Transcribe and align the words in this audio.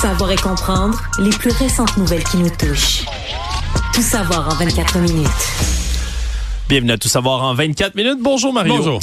savoir 0.00 0.30
et 0.30 0.36
comprendre 0.36 0.98
les 1.18 1.28
plus 1.28 1.50
récentes 1.50 1.98
nouvelles 1.98 2.24
qui 2.24 2.38
nous 2.38 2.48
touchent. 2.48 3.04
Tout 3.92 4.00
savoir 4.00 4.48
en 4.48 4.54
24 4.54 4.98
minutes. 4.98 5.28
Bienvenue 6.70 6.92
à 6.92 6.96
Tout 6.96 7.08
savoir 7.08 7.42
en 7.42 7.52
24 7.52 7.94
minutes. 7.94 8.18
Bonjour 8.18 8.50
Mario. 8.50 8.78
Bonjour. 8.78 9.00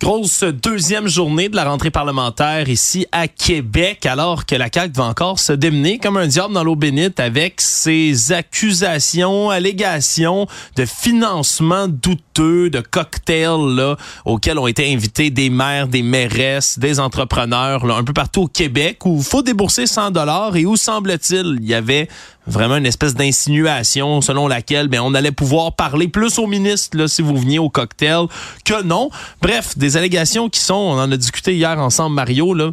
Grosse 0.00 0.44
deuxième 0.44 1.08
journée 1.08 1.48
de 1.48 1.56
la 1.56 1.64
rentrée 1.64 1.90
parlementaire 1.90 2.68
ici 2.68 3.08
à 3.10 3.26
Québec, 3.26 4.06
alors 4.06 4.46
que 4.46 4.54
la 4.54 4.68
CAQ 4.72 4.92
va 4.94 5.04
encore 5.06 5.40
se 5.40 5.52
démener 5.52 5.98
comme 5.98 6.16
un 6.16 6.28
diable 6.28 6.54
dans 6.54 6.62
l'eau 6.62 6.76
bénite 6.76 7.18
avec 7.18 7.60
ses 7.60 8.30
accusations, 8.30 9.50
allégations 9.50 10.46
de 10.76 10.84
financement 10.84 11.88
douteux, 11.88 12.70
de 12.70 12.80
cocktails 12.80 13.74
là, 13.74 13.96
auxquels 14.24 14.60
ont 14.60 14.68
été 14.68 14.92
invités 14.92 15.30
des 15.30 15.50
maires, 15.50 15.88
des 15.88 16.04
mairesses, 16.04 16.78
des 16.78 17.00
entrepreneurs 17.00 17.84
là, 17.84 17.96
un 17.96 18.04
peu 18.04 18.12
partout 18.12 18.42
au 18.42 18.46
Québec 18.46 19.04
où 19.04 19.16
il 19.16 19.24
faut 19.24 19.42
débourser 19.42 19.88
100 19.88 20.12
dollars 20.12 20.54
et 20.54 20.64
où 20.64 20.76
semble-t-il 20.76 21.58
il 21.60 21.66
y 21.66 21.74
avait 21.74 22.08
vraiment 22.48 22.76
une 22.76 22.86
espèce 22.86 23.14
d'insinuation 23.14 24.20
selon 24.20 24.48
laquelle 24.48 24.88
ben, 24.88 25.00
on 25.00 25.14
allait 25.14 25.32
pouvoir 25.32 25.74
parler 25.74 26.08
plus 26.08 26.38
au 26.38 26.46
ministre 26.46 26.96
là, 26.96 27.08
si 27.08 27.22
vous 27.22 27.36
veniez 27.36 27.58
au 27.58 27.68
cocktail 27.68 28.26
que 28.64 28.82
non. 28.82 29.10
Bref, 29.42 29.76
allégations 29.96 30.48
qui 30.48 30.60
sont, 30.60 30.74
on 30.74 30.98
en 30.98 31.10
a 31.10 31.16
discuté 31.16 31.54
hier 31.54 31.78
ensemble, 31.78 32.14
Mario, 32.16 32.54
là, 32.54 32.72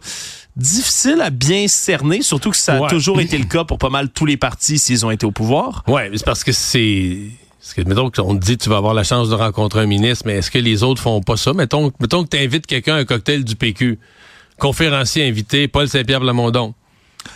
difficiles 0.56 1.22
à 1.22 1.30
bien 1.30 1.68
cerner, 1.68 2.22
surtout 2.22 2.52
que 2.52 2.58
ça 2.58 2.76
a 2.76 2.82
Ouais. 2.82 2.90
toujours 2.90 3.20
été 3.20 3.38
le 3.38 3.46
cas 3.46 3.64
pour 3.64 3.78
pas 3.78 3.90
mal 3.90 4.10
tous 4.10 4.26
les 4.26 4.38
partis 4.38 4.80
s'ils 4.80 5.06
ont 5.06 5.12
été 5.12 5.26
au 5.26 5.32
pouvoir. 5.32 5.84
Ouais, 5.88 6.10
mais 6.10 6.18
c'est 6.18 6.26
parce 6.26 6.44
que 6.44 6.52
c'est. 6.52 7.18
Parce 7.60 7.74
que, 7.74 7.82
mettons 7.82 8.12
qu'on 8.12 8.36
te 8.38 8.46
dit 8.46 8.58
tu 8.58 8.70
vas 8.70 8.78
avoir 8.78 8.94
la 8.94 9.04
chance 9.04 9.28
de 9.30 9.34
rencontrer 9.36 9.80
un 9.82 9.86
ministre, 9.88 10.24
mais 10.28 10.36
est-ce 10.36 10.52
que 10.52 10.60
les 10.60 10.84
autres 10.84 11.02
font 11.02 11.22
pas 11.22 11.36
ça? 11.36 11.52
Mettons, 11.54 11.92
mettons 12.00 12.24
que 12.24 12.30
tu 12.30 12.38
invites 12.38 12.68
quelqu'un 12.68 12.96
à 12.96 12.98
un 13.00 13.06
cocktail 13.06 13.44
du 13.44 13.56
PQ. 13.56 13.98
Conférencier 14.60 15.28
invité, 15.28 15.68
Paul 15.68 15.90
Saint-Pierre 15.90 16.20
Blamondon. 16.22 16.74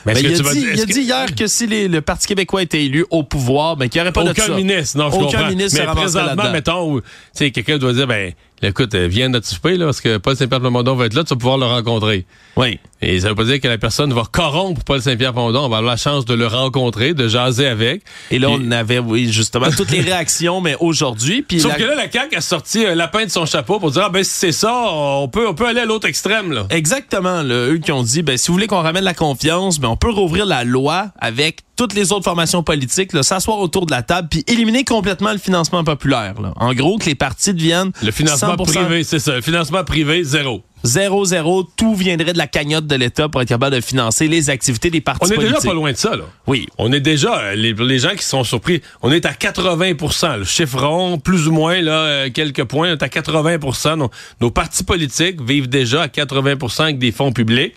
Mais 0.06 0.14
Ben, 0.14 0.20
il 0.24 0.28
a 0.40 0.44
vas 0.44 0.54
dit, 0.54 0.60
dire- 0.60 0.68
il 0.68 0.70
a 0.70 0.74
est-ce 0.74 0.86
que- 0.86 0.94
dit 0.94 1.02
hier 1.02 1.36
que 1.36 1.48
si 1.48 1.66
les- 1.66 1.88
le 1.88 2.02
Parti 2.02 2.28
québécois 2.28 2.62
était 2.62 2.86
élu 2.86 3.06
au 3.10 3.24
pouvoir, 3.24 3.76
ben, 3.76 3.90
qu'il 3.90 4.00
n'y 4.00 4.04
aurait 4.04 4.14
pas 4.14 4.24
de 4.24 4.40
ça. 4.40 4.54
ministre, 4.56 5.00
non, 5.00 5.10
je 5.10 5.16
Aucun 5.16 5.26
comprends. 5.38 5.50
ministre 5.50 5.80
mais 5.84 5.88
présentement, 5.94 6.52
mettons, 6.52 6.92
où, 6.94 7.02
tu 7.02 7.08
sais, 7.34 7.50
quelqu'un 7.52 7.80
doit 7.80 7.92
dire, 7.94 8.06
ben, 8.06 8.32
écoute, 8.68 8.94
euh, 8.96 9.08
viens 9.08 9.30
notre 9.30 9.48
souper, 9.48 9.78
là, 9.78 9.86
parce 9.86 10.02
que 10.02 10.18
Paul 10.18 10.36
Saint-Pierre 10.36 10.60
Plamondon 10.60 10.96
va 10.96 11.06
être 11.06 11.14
là, 11.14 11.24
tu 11.24 11.30
vas 11.30 11.38
pouvoir 11.38 11.58
le 11.58 11.66
rencontrer. 11.66 12.26
Oui. 12.58 12.80
Et 13.02 13.22
ça 13.22 13.30
veut 13.30 13.36
pas 13.36 13.46
dire 13.46 13.62
que 13.62 13.68
la 13.68 13.78
personne 13.78 14.12
va 14.14 14.24
corrompre 14.30 14.84
Paul 14.84 15.02
Saint-Pierre 15.02 15.32
Plamondon, 15.34 15.60
on 15.60 15.70
va 15.70 15.78
avoir 15.78 15.92
la 15.94 15.98
chance 15.98 16.26
de 16.26 16.34
le 16.34 16.48
rencontrer, 16.48 17.14
de 17.14 17.28
jaser 17.28 17.68
avec. 17.68 18.02
Et 18.32 18.40
là, 18.40 18.50
on 18.50 18.72
avait, 18.72 19.00
oui, 19.00 19.32
justement, 19.32 19.68
toutes 19.76 19.92
les 19.92 20.02
réactions, 20.02 20.60
mais 20.62 20.76
aujourd'hui. 20.80 21.42
Puis 21.42 21.60
Sauf 21.62 21.72
la- 21.72 21.78
que 21.78 21.84
là, 21.84 21.96
la 21.96 22.12
CAQ 22.12 22.36
a 22.36 22.42
sorti 22.42 22.86
un 22.86 22.96
lapin 22.96 23.26
de 23.26 23.30
son 23.32 23.46
chapeau 23.46 23.80
pour 23.80 23.92
dire, 23.92 24.04
ah 24.06 24.10
ben 24.10 24.24
si 24.24 24.32
c'est 24.32 24.52
ça, 24.52 24.74
on 24.92 25.30
peut, 25.30 25.48
on 25.48 25.54
peut 25.54 25.68
aller 25.68 25.82
à 25.82 25.86
l'autre 25.86 26.08
extrême, 26.08 26.52
là. 26.52 26.66
Exactement, 26.70 27.42
là, 27.42 27.68
eux 27.70 27.78
qui 27.78 27.92
ont 27.92 28.04
dit, 28.04 28.22
ben, 28.22 28.38
si 28.38 28.48
vous 28.48 28.54
voulez 28.54 28.68
qu'on 28.68 28.82
ramène 28.82 29.04
la 29.06 29.14
confiance, 29.14 29.80
ben, 29.80 29.88
on 29.88 29.96
peut 29.98 30.12
rouvrir 30.12 30.46
la 30.46 30.64
loi 30.66 31.08
avec 31.20 31.60
toutes 31.80 31.94
les 31.94 32.12
autres 32.12 32.26
formations 32.26 32.62
politiques, 32.62 33.12
s'asseoir 33.24 33.58
autour 33.60 33.86
de 33.86 33.92
la 33.92 34.02
table, 34.02 34.28
puis 34.30 34.44
éliminer 34.48 34.84
complètement 34.84 35.32
le 35.32 35.38
financement 35.38 35.86
populaire. 35.86 36.34
là. 36.42 36.52
En 36.58 36.74
gros, 36.74 36.98
que 36.98 37.06
les 37.06 37.16
partis 37.16 37.54
deviennent 37.54 37.94
Le 38.04 38.12
financement 38.12 38.56
100% 38.58 38.66
privé, 38.66 39.04
c'est 39.06 39.20
ça. 39.20 39.36
Le 39.36 39.42
financement 39.42 39.86
privé, 39.86 40.26
zéro. 40.26 40.62
zéro 40.84 41.24
zéro, 41.24 41.64
tout 41.64 41.96
viendrait 41.96 42.34
de 42.34 42.38
la 42.38 42.48
cagnotte 42.48 42.86
de 42.86 42.96
l'État 42.96 43.30
pour 43.30 43.42
être 43.42 43.48
capable 43.48 43.78
de 43.78 43.82
financer 43.82 44.28
les 44.28 44.50
activités 44.50 44.90
des 44.90 45.00
partis 45.00 45.22
On 45.24 45.32
est 45.32 45.36
politiques. 45.36 45.56
déjà 45.56 45.70
pas 45.70 45.74
loin 45.74 45.94
de 45.94 45.98
ça, 45.98 46.18
là. 46.18 46.26
Oui. 46.48 46.68
On 46.78 46.92
est 46.92 47.00
déjà, 47.00 47.40
euh, 47.40 47.56
les, 47.56 47.72
les 47.72 48.00
gens 48.00 48.14
qui 48.14 48.26
sont 48.26 48.44
surpris, 48.44 48.82
on 49.02 49.10
est 49.14 49.26
à 49.26 49.32
80 49.32 50.36
Le 50.38 50.44
chiffre 50.44 50.82
rond, 50.86 51.18
plus 51.18 51.48
ou 51.48 51.54
moins, 51.54 51.80
là, 51.80 51.94
euh, 51.94 52.30
quelques 52.30 52.66
points, 52.66 52.90
on 52.90 52.94
est 52.98 53.04
à 53.04 53.08
80 53.08 53.96
Nos, 53.96 54.12
nos 54.42 54.52
partis 54.52 54.84
politiques 54.84 55.42
vivent 55.42 55.70
déjà 55.70 56.02
à 56.02 56.08
80 56.10 56.56
avec 56.80 57.00
des 57.00 57.14
fonds 57.14 57.32
publics. 57.32 57.76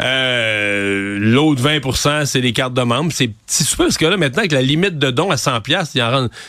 Euh, 0.00 1.18
L'autre 1.20 1.62
20% 1.62 2.24
c'est 2.26 2.40
les 2.40 2.52
cartes 2.52 2.74
de 2.74 2.82
membres. 2.82 3.12
C'est 3.12 3.30
super 3.48 3.86
parce 3.86 3.98
que 3.98 4.06
là, 4.06 4.16
maintenant, 4.16 4.40
avec 4.40 4.52
la 4.52 4.62
limite 4.62 4.98
de 4.98 5.10
dons 5.10 5.30
à 5.30 5.36
100 5.36 5.60
pièces, 5.60 5.96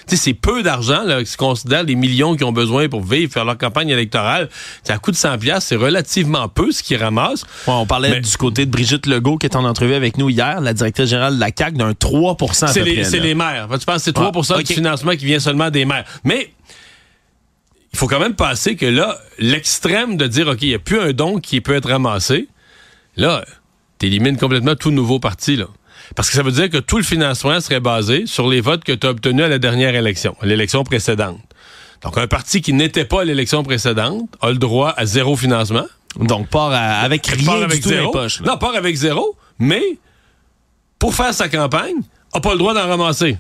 c'est 0.08 0.34
peu 0.34 0.64
d'argent, 0.64 1.04
là, 1.04 1.24
qui 1.24 1.30
se 1.30 1.38
considère 1.38 1.84
les 1.84 1.96
millions 1.96 2.36
qu'ils 2.36 2.46
ont 2.46 2.52
besoin 2.52 2.88
pour 2.90 3.04
vivre, 3.04 3.32
faire 3.32 3.46
leur 3.46 3.58
campagne 3.58 3.90
électorale. 3.90 4.50
À 4.88 4.98
coût 4.98 5.12
de 5.12 5.16
100 5.16 5.38
pièces, 5.40 5.66
c'est 5.66 5.76
relativement 5.76 6.48
peu 6.48 6.72
ce 6.72 6.84
qu'ils 6.84 6.98
ramassent. 6.98 7.44
Ouais, 7.68 7.74
on 7.74 7.86
parlait 7.86 8.10
Mais- 8.12 8.22
du 8.22 8.38
côté 8.38 8.66
de 8.66 8.72
Brigitte 8.72 9.06
Legault 9.08 9.38
qui 9.38 9.46
est 9.48 9.56
en 9.56 9.66
entrevue 9.66 9.94
avec 9.96 10.18
nous 10.18 10.30
hier, 10.30 10.62
la 10.62 10.74
directrice 10.74 11.10
générale 11.10 11.36
de 11.36 11.40
la 11.40 11.50
CAQ, 11.56 11.78
d'un 11.78 11.94
3 11.94 12.38
à 12.62 12.68
C'est 12.68 12.84
les, 13.20 13.34
maires. 13.36 13.68
Tu 13.72 13.86
penses 13.86 13.98
que 13.98 14.02
c'est 14.04 14.14
3 14.14 14.32
Ah, 14.34 14.58
ok. 14.60 14.64
du 14.64 14.74
financement 14.74 15.12
qui 15.16 15.26
vient 15.26 15.40
seulement 15.40 15.70
des 15.70 15.86
maires. 15.86 16.06
Mais 16.24 16.52
il 17.92 18.00
faut 18.00 18.08
quand 18.08 18.20
même 18.20 18.36
passer 18.36 18.76
que 18.76 18.86
là, 18.86 19.18
l'extrême 19.40 20.18
de 20.18 20.28
dire, 20.28 20.48
OK, 20.48 20.58
il 20.62 20.70
n'y 20.70 20.74
a 20.76 20.80
plus 20.80 21.00
un 21.00 21.12
don 21.12 21.40
qui 21.40 21.62
peut 21.62 21.76
être 21.76 21.90
ramassé, 21.90 22.48
là, 23.16 23.44
tu 24.00 24.08
élimines 24.08 24.38
complètement 24.38 24.76
tout 24.76 24.92
nouveau 24.92 25.20
parti. 25.20 25.56
Là. 25.56 25.66
Parce 26.16 26.30
que 26.30 26.36
ça 26.36 26.44
veut 26.44 26.52
dire 26.52 26.70
que 26.70 26.78
tout 26.78 26.98
le 26.98 27.04
financement 27.04 27.60
serait 27.62 27.80
basé 27.80 28.26
sur 28.26 28.48
les 28.50 28.62
votes 28.62 28.84
que 28.84 28.92
tu 28.92 29.08
as 29.08 29.10
obtenus 29.12 29.46
à 29.46 29.48
la 29.48 29.60
dernière 29.60 29.96
élection, 29.96 30.36
à 30.42 30.46
l'élection 30.46 30.84
précédente. 30.84 31.40
Donc, 32.04 32.18
un 32.18 32.28
parti 32.28 32.62
qui 32.62 32.74
n'était 32.74 33.06
pas 33.06 33.22
à 33.22 33.24
l'élection 33.24 33.64
précédente 33.64 34.30
a 34.42 34.50
le 34.50 34.58
droit 34.58 34.94
à 34.98 35.06
zéro 35.06 35.38
financement. 35.38 35.86
Donc, 36.20 36.50
part 36.50 36.72
à- 36.72 37.00
avec 37.00 37.26
rien 37.26 37.46
part 37.46 37.58
du 37.60 37.64
avec 37.64 37.82
tout 37.82 37.90
dans 37.90 37.96
les 37.96 38.02
zéro. 38.02 38.12
poches. 38.12 38.42
Non, 38.42 38.58
part 38.58 38.76
avec 38.76 38.96
zéro, 38.96 39.36
mais 39.58 39.82
pour 41.00 41.16
faire 41.16 41.34
sa 41.34 41.48
campagne, 41.50 41.96
n'a 42.34 42.42
pas 42.42 42.52
le 42.52 42.58
droit 42.58 42.74
d'en 42.74 42.88
ramasser. 42.88 43.38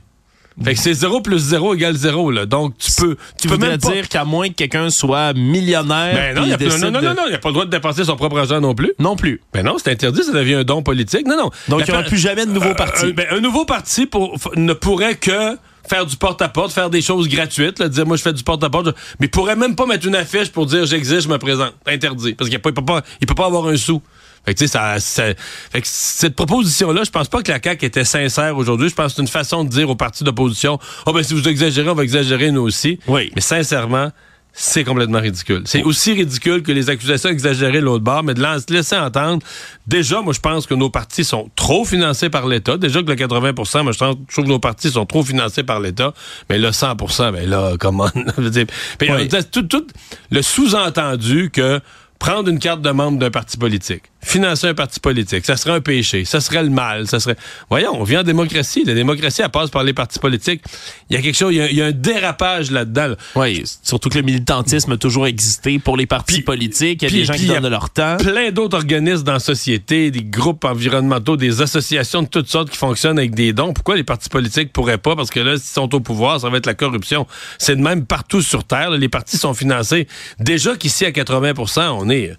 Fait 0.64 0.74
que 0.76 0.80
c'est 0.80 0.94
zéro 0.94 1.22
plus 1.22 1.40
zéro 1.40 1.74
égale 1.74 1.96
zéro, 1.96 2.30
là. 2.32 2.46
Donc, 2.46 2.78
tu 2.78 2.92
peux, 2.92 3.18
tu 3.42 3.48
peux 3.48 3.58
même 3.58 3.80
pas... 3.80 3.92
dire 3.92 4.08
qu'à 4.10 4.24
moins 4.24 4.50
que 4.50 4.54
quelqu'un 4.54 4.90
soit 4.90 5.34
millionnaire. 5.34 6.14
Ben 6.14 6.36
non, 6.36 6.44
il 6.44 6.50
y 6.50 6.54
a 6.54 6.58
non, 6.92 6.92
non, 6.92 7.02
non, 7.02 7.24
il 7.32 7.40
pas 7.40 7.50
le 7.50 7.54
droit 7.54 7.66
de 7.66 7.72
dépenser 7.72 8.04
son 8.04 8.16
propre 8.16 8.38
argent 8.38 8.62
non 8.62 8.76
plus. 8.76 8.94
Non 9.00 9.16
plus. 9.16 9.42
Ben 9.54 9.64
non, 9.64 9.78
c'est 9.84 9.92
interdit, 9.92 10.24
ça 10.24 10.32
devient 10.32 10.56
un 10.56 10.64
don 10.64 10.84
politique. 10.84 11.26
Non, 11.28 11.38
non. 11.38 11.50
Donc, 11.70 11.82
il 11.82 11.92
n'y 11.92 11.92
aura 11.92 12.04
plus 12.04 12.18
jamais 12.18 12.46
de 12.46 12.52
nouveau 12.52 12.70
Euh, 12.70 12.74
parti. 12.76 13.06
euh, 13.06 13.14
ben, 13.14 13.26
un 13.32 13.40
nouveau 13.40 13.66
parti 13.66 14.06
pour, 14.06 14.38
ne 14.56 14.74
pourrait 14.74 15.16
que 15.16 15.58
faire 15.90 16.06
du 16.06 16.16
porte-à-porte, 16.16 16.72
faire 16.72 16.90
des 16.90 17.02
choses 17.02 17.28
gratuites, 17.28 17.80
là, 17.80 17.90
dire 17.90 18.06
moi 18.06 18.16
je 18.16 18.22
fais 18.22 18.32
du 18.32 18.42
porte-à-porte, 18.44 18.96
mais 19.20 19.26
il 19.26 19.30
pourrait 19.30 19.58
même 19.58 19.76
pas 19.76 19.86
mettre 19.86 20.08
une 20.08 20.16
affiche 20.16 20.50
pour 20.50 20.66
dire 20.66 20.86
j'existe, 20.86 21.22
je 21.22 21.28
me 21.30 21.38
présente. 21.38 21.74
Interdit. 21.86 22.36
Parce 22.36 22.50
qu'il 22.50 22.58
ne 22.58 22.62
peut, 22.64 22.74
pas- 22.74 23.02
il 23.20 23.28
peut 23.28 23.36
pas 23.36 23.48
avoir 23.48 23.68
un 23.68 23.76
sou. 23.76 24.02
Fait 24.46 24.54
que, 24.54 24.60
tu 24.60 24.68
sais, 24.68 24.72
ça, 24.74 25.00
ça- 25.00 25.34
fait 25.72 25.82
que 25.82 25.88
cette 25.90 26.36
proposition-là, 26.36 27.04
je 27.06 27.12
pense 27.12 27.30
pas 27.30 27.42
que 27.42 27.52
la 27.52 27.60
CAQ 27.64 27.86
était 27.86 28.04
sincère 28.04 28.58
aujourd'hui. 28.58 28.90
Je 28.90 28.96
pense 28.96 29.12
que 29.12 29.16
c'est 29.18 29.22
une 29.22 29.28
façon 29.28 29.64
de 29.64 29.70
dire 29.70 29.90
aux 29.90 29.96
partis 29.96 30.24
d'opposition, 30.24 30.80
oh 31.06 31.14
ben 31.14 31.24
si 31.24 31.34
vous 31.34 31.48
exagérez, 31.48 31.90
on 31.90 31.96
va 31.96 32.04
exagérer 32.04 32.52
nous 32.52 32.62
aussi. 32.62 33.00
Oui. 33.08 33.32
Mais 33.36 33.42
sincèrement, 33.42 34.12
c'est 34.56 34.84
complètement 34.84 35.20
ridicule. 35.20 35.64
C'est 35.66 35.82
aussi 35.82 36.14
ridicule 36.14 36.62
que 36.62 36.72
les 36.72 36.90
accusations 36.92 37.30
exagérées 37.30 37.80
de 37.80 37.86
l'autre 37.86 38.04
bord, 38.04 38.22
mais 38.24 38.36
de 38.36 38.46
laisser 38.72 38.96
entendre. 38.98 39.42
Déjà, 39.88 40.22
moi, 40.22 40.32
je 40.32 40.40
pense 40.42 40.68
que 40.68 40.76
nos 40.76 40.92
partis 40.92 41.24
sont 41.24 41.50
trop 41.56 41.86
financés 41.86 42.30
par 42.30 42.46
l'État. 42.48 42.78
Déjà 42.78 43.02
que 43.02 43.08
le 43.10 43.16
80% 43.16 43.82
moi, 43.82 43.94
je 43.94 43.98
trouve 43.98 44.16
que 44.36 44.42
nos 44.42 44.60
partis 44.60 44.92
sont 44.92 45.08
trop 45.08 45.24
financés 45.24 45.64
par 45.64 45.80
l'État. 45.80 46.14
Mais 46.52 46.60
le 46.60 46.70
100% 46.70 47.32
ben 47.32 47.50
là, 47.50 47.74
comment? 47.80 48.12
Oui. 48.38 49.10
euh, 49.10 49.42
tout, 49.52 49.64
tout 49.64 49.88
le 50.30 50.42
sous-entendu 50.44 51.50
que 51.52 51.80
prendre 52.20 52.48
une 52.50 52.60
carte 52.60 52.82
de 52.82 52.92
membre 52.92 53.18
d'un 53.20 53.32
parti 53.32 53.58
politique, 53.58 54.04
financer 54.24 54.68
un 54.68 54.74
parti 54.74 55.00
politique, 55.00 55.46
ça 55.46 55.58
serait 55.58 55.74
un 55.74 55.82
péché, 55.82 56.26
ça 56.26 56.40
serait 56.42 56.64
le 56.64 56.70
mal, 56.70 57.08
ça 57.08 57.20
serait... 57.20 57.36
Voyons, 57.70 58.00
on 58.00 58.04
vit 58.04 58.18
en 58.18 58.24
démocratie. 58.24 58.84
La 58.86 58.94
démocratie, 58.94 59.42
elle 59.42 59.50
passe 59.50 59.70
par 59.70 59.84
les 59.84 59.94
partis 59.94 60.20
politiques. 60.20 60.62
Il 61.10 61.16
y 61.16 61.20
a 61.20 61.22
quelque 61.22 61.36
chose, 61.38 61.54
il 61.54 61.58
y 61.58 61.62
a, 61.62 61.70
il 61.70 61.76
y 61.78 61.82
a 61.82 61.86
un 61.88 61.92
dérapage 61.92 62.72
là-dedans. 62.72 63.08
là. 63.10 63.16
Oui, 63.36 63.64
surtout 63.84 64.10
que 64.10 64.18
le 64.18 64.24
militantisme 64.24 64.92
a 64.94 64.98
toujours 64.98 65.28
existé 65.28 65.80
pour 65.80 65.98
les 65.98 66.06
partis 66.06 66.36
Puis- 66.36 66.44
politiques. 66.44 67.02
Il 67.02 67.06
y 67.06 67.08
a 67.08 67.10
puis- 67.10 67.18
des 67.20 67.26
gens 67.26 67.34
qui 67.34 67.42
il 67.44 67.48
y 67.48 67.52
a 67.52 67.56
donnent 67.56 67.64
de 67.64 67.68
leur 67.70 67.90
temps. 67.90 68.18
plein 68.18 68.52
d'autres 68.52 68.78
organismes 68.78 69.24
dans 69.24 69.34
la 69.34 69.40
société, 69.40 70.10
des 70.12 70.24
groupes 70.24 70.64
environnementaux, 70.66 71.38
des 71.38 71.62
associations 71.62 72.24
de 72.24 72.28
toutes 72.28 72.48
sortes 72.50 72.70
qui 72.70 72.78
fonctionnent 72.78 73.18
avec 73.20 73.36
des 73.36 73.54
dons. 73.54 73.74
Pourquoi 73.74 73.96
les 73.96 74.04
partis 74.04 74.30
politiques 74.30 74.72
pourraient 74.74 74.98
pas? 74.98 75.16
Parce 75.16 75.30
que 75.30 75.40
là, 75.40 75.58
s'ils 75.58 75.74
sont 75.74 75.94
au 75.94 76.00
pouvoir, 76.00 76.40
ça 76.40 76.50
va 76.50 76.58
être 76.58 76.66
la 76.66 76.74
corruption. 76.76 77.28
C'est 77.58 77.76
de 77.76 77.82
même 77.82 78.06
partout 78.06 78.42
sur 78.42 78.64
Terre. 78.64 78.90
là. 78.92 78.98
les 78.98 79.10
partis 79.10 79.38
sont 79.38 79.54
financés. 79.54 80.08
Déjà 80.40 80.76
qu'ici, 80.76 81.06
à 81.06 81.12
80% 81.12 81.90
on 82.00 82.10
est... 82.10 82.34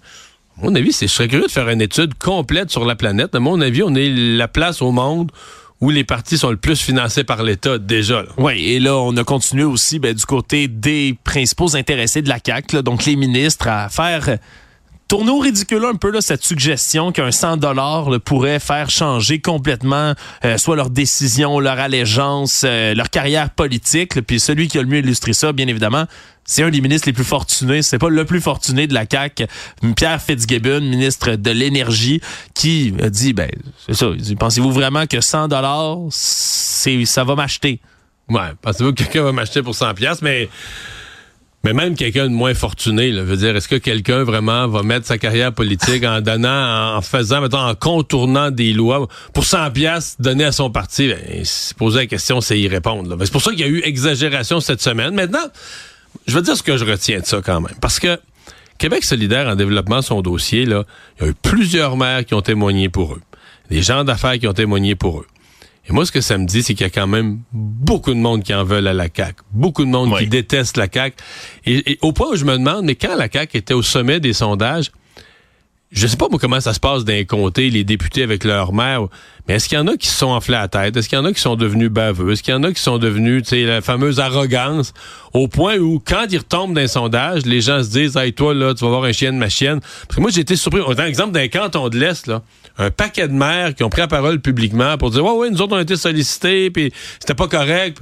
Mon 0.61 0.73
avis, 0.75 0.93
c'est, 0.93 1.07
je 1.07 1.11
serais 1.11 1.27
curieux 1.27 1.47
de 1.47 1.51
faire 1.51 1.69
une 1.69 1.81
étude 1.81 2.13
complète 2.15 2.71
sur 2.71 2.85
la 2.85 2.95
planète. 2.95 3.35
À 3.35 3.39
mon 3.39 3.59
avis, 3.59 3.83
on 3.83 3.93
est 3.93 4.09
la 4.09 4.47
place 4.47 4.81
au 4.81 4.91
monde 4.91 5.31
où 5.81 5.89
les 5.89 6.05
partis 6.05 6.37
sont 6.37 6.49
le 6.49 6.57
plus 6.57 6.81
financés 6.81 7.25
par 7.25 7.43
l'État 7.43 7.77
déjà. 7.77 8.23
Oui, 8.37 8.63
et 8.63 8.79
là, 8.79 8.95
on 8.95 9.15
a 9.17 9.23
continué 9.23 9.63
aussi 9.63 9.99
ben, 9.99 10.13
du 10.13 10.25
côté 10.25 10.67
des 10.69 11.17
principaux 11.23 11.75
intéressés 11.75 12.21
de 12.21 12.29
la 12.29 12.39
CAQ, 12.43 12.77
là, 12.77 12.81
donc 12.81 13.05
les 13.05 13.17
ministres, 13.17 13.67
à 13.67 13.89
faire 13.89 14.37
tourner 15.07 15.31
au 15.31 15.39
ridicule 15.39 15.85
un 15.85 15.95
peu 15.95 16.11
là, 16.11 16.21
cette 16.21 16.43
suggestion 16.43 17.11
qu'un 17.11 17.31
100 17.31 17.57
dollars 17.57 18.09
pourrait 18.23 18.59
faire 18.59 18.89
changer 18.89 19.39
complètement 19.39 20.13
euh, 20.43 20.57
soit 20.57 20.75
leur 20.75 20.89
décision, 20.89 21.59
leur 21.59 21.79
allégeance, 21.79 22.63
euh, 22.65 22.93
leur 22.95 23.09
carrière 23.09 23.49
politique. 23.49 24.15
là. 24.15 24.21
Puis 24.21 24.39
celui 24.39 24.67
qui 24.67 24.77
a 24.77 24.81
le 24.81 24.87
mieux 24.87 24.99
illustré 24.99 25.33
ça, 25.33 25.53
bien 25.53 25.67
évidemment, 25.67 26.05
c'est 26.43 26.63
un 26.63 26.69
des 26.69 26.81
ministres 26.81 27.07
les 27.07 27.13
plus 27.13 27.23
fortunés. 27.23 27.81
C'est 27.81 27.99
pas 27.99 28.09
le 28.09 28.25
plus 28.25 28.41
fortuné 28.41 28.87
de 28.87 28.93
la 28.93 29.05
CAQ, 29.09 29.47
Pierre 29.95 30.21
Fitzgibbon, 30.21 30.81
ministre 30.81 31.35
de 31.35 31.51
l'énergie, 31.51 32.21
qui 32.53 32.93
a 33.01 33.09
dit, 33.09 33.33
ben, 33.33 33.49
c'est 33.85 33.95
ça. 33.95 34.07
Pensez-vous 34.39 34.71
vraiment 34.71 35.07
que 35.07 35.21
100 35.21 35.47
dollars, 35.47 35.97
c'est, 36.09 37.05
ça 37.05 37.23
va 37.23 37.35
m'acheter? 37.35 37.79
Ouais, 38.29 38.53
pensez-vous 38.61 38.91
que 38.91 39.03
quelqu'un 39.03 39.23
va 39.23 39.31
m'acheter 39.31 39.61
pour 39.61 39.75
100 39.75 39.93
pièces 39.93 40.21
mais 40.23 40.49
Mais 41.65 41.73
même 41.73 41.95
quelqu'un 41.95 42.25
de 42.25 42.31
moins 42.31 42.53
fortuné, 42.53 43.09
là, 43.09 43.23
veut 43.23 43.37
dire, 43.37 43.55
est-ce 43.55 43.67
que 43.67 43.75
quelqu'un 43.75 44.23
vraiment 44.23 44.67
va 44.67 44.83
mettre 44.83 45.07
sa 45.07 45.17
carrière 45.17 45.51
politique 45.51 46.03
en 46.03 46.21
donnant, 46.21 46.95
en 46.95 47.01
faisant, 47.01 47.41
mettons, 47.41 47.57
en 47.57 47.73
contournant 47.73 48.51
des 48.51 48.71
lois 48.71 49.07
pour 49.33 49.45
100 49.45 49.71
pièces 49.71 50.15
donner 50.19 50.43
à 50.43 50.51
son 50.51 50.69
parti? 50.69 51.07
Ben, 51.07 51.43
se 51.43 51.73
poser 51.73 52.01
la 52.01 52.05
question, 52.05 52.39
c'est 52.39 52.59
y 52.59 52.67
répondre. 52.67 53.17
C'est 53.19 53.31
pour 53.31 53.41
ça 53.41 53.49
qu'il 53.49 53.61
y 53.61 53.63
a 53.63 53.67
eu 53.67 53.81
exagération 53.83 54.59
cette 54.59 54.79
semaine. 54.79 55.15
Maintenant, 55.15 55.47
je 56.27 56.35
vais 56.35 56.43
dire 56.43 56.55
ce 56.55 56.61
que 56.61 56.77
je 56.77 56.85
retiens 56.85 57.21
de 57.21 57.25
ça 57.25 57.41
quand 57.43 57.61
même. 57.61 57.75
Parce 57.81 57.99
que 57.99 58.19
Québec 58.77 59.03
solidaire 59.03 59.47
en 59.47 59.55
développement 59.55 60.03
son 60.03 60.21
dossier, 60.21 60.61
il 60.61 60.69
y 60.69 60.73
a 60.73 60.83
eu 61.27 61.33
plusieurs 61.33 61.97
maires 61.97 62.25
qui 62.25 62.35
ont 62.35 62.43
témoigné 62.43 62.89
pour 62.89 63.13
eux. 63.13 63.21
Des 63.71 63.81
gens 63.81 64.03
d'affaires 64.03 64.37
qui 64.37 64.47
ont 64.47 64.53
témoigné 64.53 64.93
pour 64.93 65.21
eux. 65.21 65.27
Et 65.87 65.93
moi, 65.93 66.05
ce 66.05 66.11
que 66.11 66.21
ça 66.21 66.37
me 66.37 66.45
dit, 66.45 66.63
c'est 66.63 66.73
qu'il 66.73 66.85
y 66.85 66.89
a 66.89 66.91
quand 66.91 67.07
même 67.07 67.39
beaucoup 67.51 68.13
de 68.13 68.19
monde 68.19 68.43
qui 68.43 68.53
en 68.53 68.63
veulent 68.63 68.87
à 68.87 68.93
la 68.93 69.07
CAQ. 69.15 69.43
Beaucoup 69.51 69.85
de 69.85 69.89
monde 69.89 70.17
qui 70.17 70.27
déteste 70.27 70.77
la 70.77 70.87
CAQ. 70.91 71.15
Et, 71.65 71.99
au 72.01 72.11
point 72.11 72.29
où 72.31 72.35
je 72.35 72.45
me 72.45 72.57
demande, 72.57 72.85
mais 72.85 72.95
quand 72.95 73.15
la 73.15 73.29
CAQ 73.31 73.57
était 73.57 73.73
au 73.73 73.83
sommet 73.83 74.19
des 74.19 74.33
sondages, 74.33 74.91
je 75.91 76.07
sais 76.07 76.17
pas 76.17 76.27
moi 76.29 76.39
comment 76.39 76.59
ça 76.59 76.73
se 76.73 76.79
passe 76.79 77.05
d'un 77.05 77.23
comté, 77.23 77.69
les 77.69 77.83
députés 77.83 78.23
avec 78.23 78.43
leur 78.43 78.73
maire, 78.73 79.07
mais 79.47 79.55
est-ce 79.55 79.69
qu'il 79.69 79.77
y 79.77 79.81
en 79.81 79.87
a 79.87 79.95
qui 79.95 80.07
se 80.07 80.17
sont 80.17 80.27
enflés 80.27 80.55
à 80.55 80.61
la 80.61 80.67
tête? 80.67 80.97
Est-ce 80.97 81.07
qu'il 81.07 81.17
y 81.17 81.21
en 81.21 81.25
a 81.25 81.31
qui 81.31 81.39
sont 81.39 81.55
devenus 81.55 81.89
baveux? 81.89 82.31
Est-ce 82.31 82.41
qu'il 82.41 82.53
y 82.53 82.57
en 82.57 82.63
a 82.63 82.73
qui 82.73 82.81
sont 82.81 82.97
devenus, 82.97 83.43
tu 83.43 83.49
sais, 83.49 83.63
la 83.63 83.81
fameuse 83.81 84.19
arrogance, 84.19 84.93
au 85.33 85.47
point 85.47 85.77
où, 85.77 86.01
quand 86.03 86.25
ils 86.31 86.39
retombent 86.39 86.73
d'un 86.73 86.87
sondage, 86.87 87.45
les 87.45 87.61
gens 87.61 87.83
se 87.83 87.89
disent, 87.89 88.17
hey, 88.17 88.33
toi, 88.33 88.53
là, 88.53 88.73
tu 88.73 88.83
vas 88.83 88.89
voir 88.89 89.03
un 89.03 89.11
chien 89.11 89.31
de 89.31 89.37
ma 89.37 89.49
chienne. 89.49 89.79
Parce 89.79 90.15
que 90.15 90.21
moi, 90.21 90.31
j'ai 90.31 90.41
été 90.41 90.55
surpris. 90.55 90.81
On 90.85 90.99
un 90.99 91.05
exemple 91.05 91.33
d'un 91.33 91.47
canton 91.47 91.89
de 91.89 91.99
l'Est, 91.99 92.25
là. 92.25 92.41
Un 92.77 92.91
paquet 92.91 93.27
de 93.27 93.33
maires 93.33 93.73
qui 93.73 93.83
ont 93.83 93.89
pris 93.89 94.01
la 94.01 94.07
parole 94.07 94.39
publiquement 94.39 94.97
pour 94.97 95.11
dire, 95.11 95.23
ouais, 95.23 95.31
ouais, 95.31 95.49
nous 95.49 95.61
autres, 95.61 95.75
on 95.75 95.79
a 95.79 95.81
été 95.81 95.95
sollicités, 95.95 96.69
puis 96.71 96.91
c'était 97.19 97.33
pas 97.33 97.47
correct. 97.47 97.99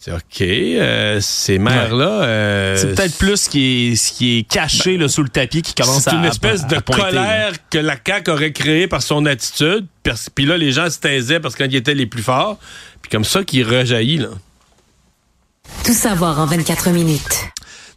C'est 0.00 0.12
OK, 0.12 0.40
euh, 0.40 1.18
ces 1.20 1.58
maires-là... 1.58 2.22
Euh, 2.22 2.76
c'est 2.76 2.94
peut-être 2.94 3.18
plus 3.18 3.36
ce 3.36 3.48
qui 3.48 3.92
est, 3.92 3.96
ce 3.96 4.12
qui 4.12 4.38
est 4.38 4.42
caché 4.44 4.92
ben, 4.92 5.02
là, 5.02 5.08
sous 5.08 5.24
le 5.24 5.28
tapis 5.28 5.60
qui 5.62 5.74
commence 5.74 6.06
à 6.06 6.12
C'est 6.12 6.16
une 6.16 6.24
espèce 6.24 6.66
de 6.68 6.78
colère 6.78 7.52
que 7.68 7.78
la 7.78 7.96
CAQ 8.04 8.30
aurait 8.30 8.52
créée 8.52 8.86
par 8.86 9.02
son 9.02 9.26
attitude. 9.26 9.86
Puis 10.36 10.46
là, 10.46 10.56
les 10.56 10.70
gens 10.70 10.88
se 10.88 11.00
taisaient 11.00 11.40
parce 11.40 11.56
qu'ils 11.56 11.74
étaient 11.74 11.94
les 11.94 12.06
plus 12.06 12.22
forts. 12.22 12.58
Puis 13.02 13.10
comme 13.10 13.24
ça, 13.24 13.42
qui 13.42 13.64
rejaillit, 13.64 14.18
là. 14.18 14.28
Tout 15.84 15.94
savoir 15.94 16.38
en 16.38 16.46
24 16.46 16.90
minutes 16.90 17.48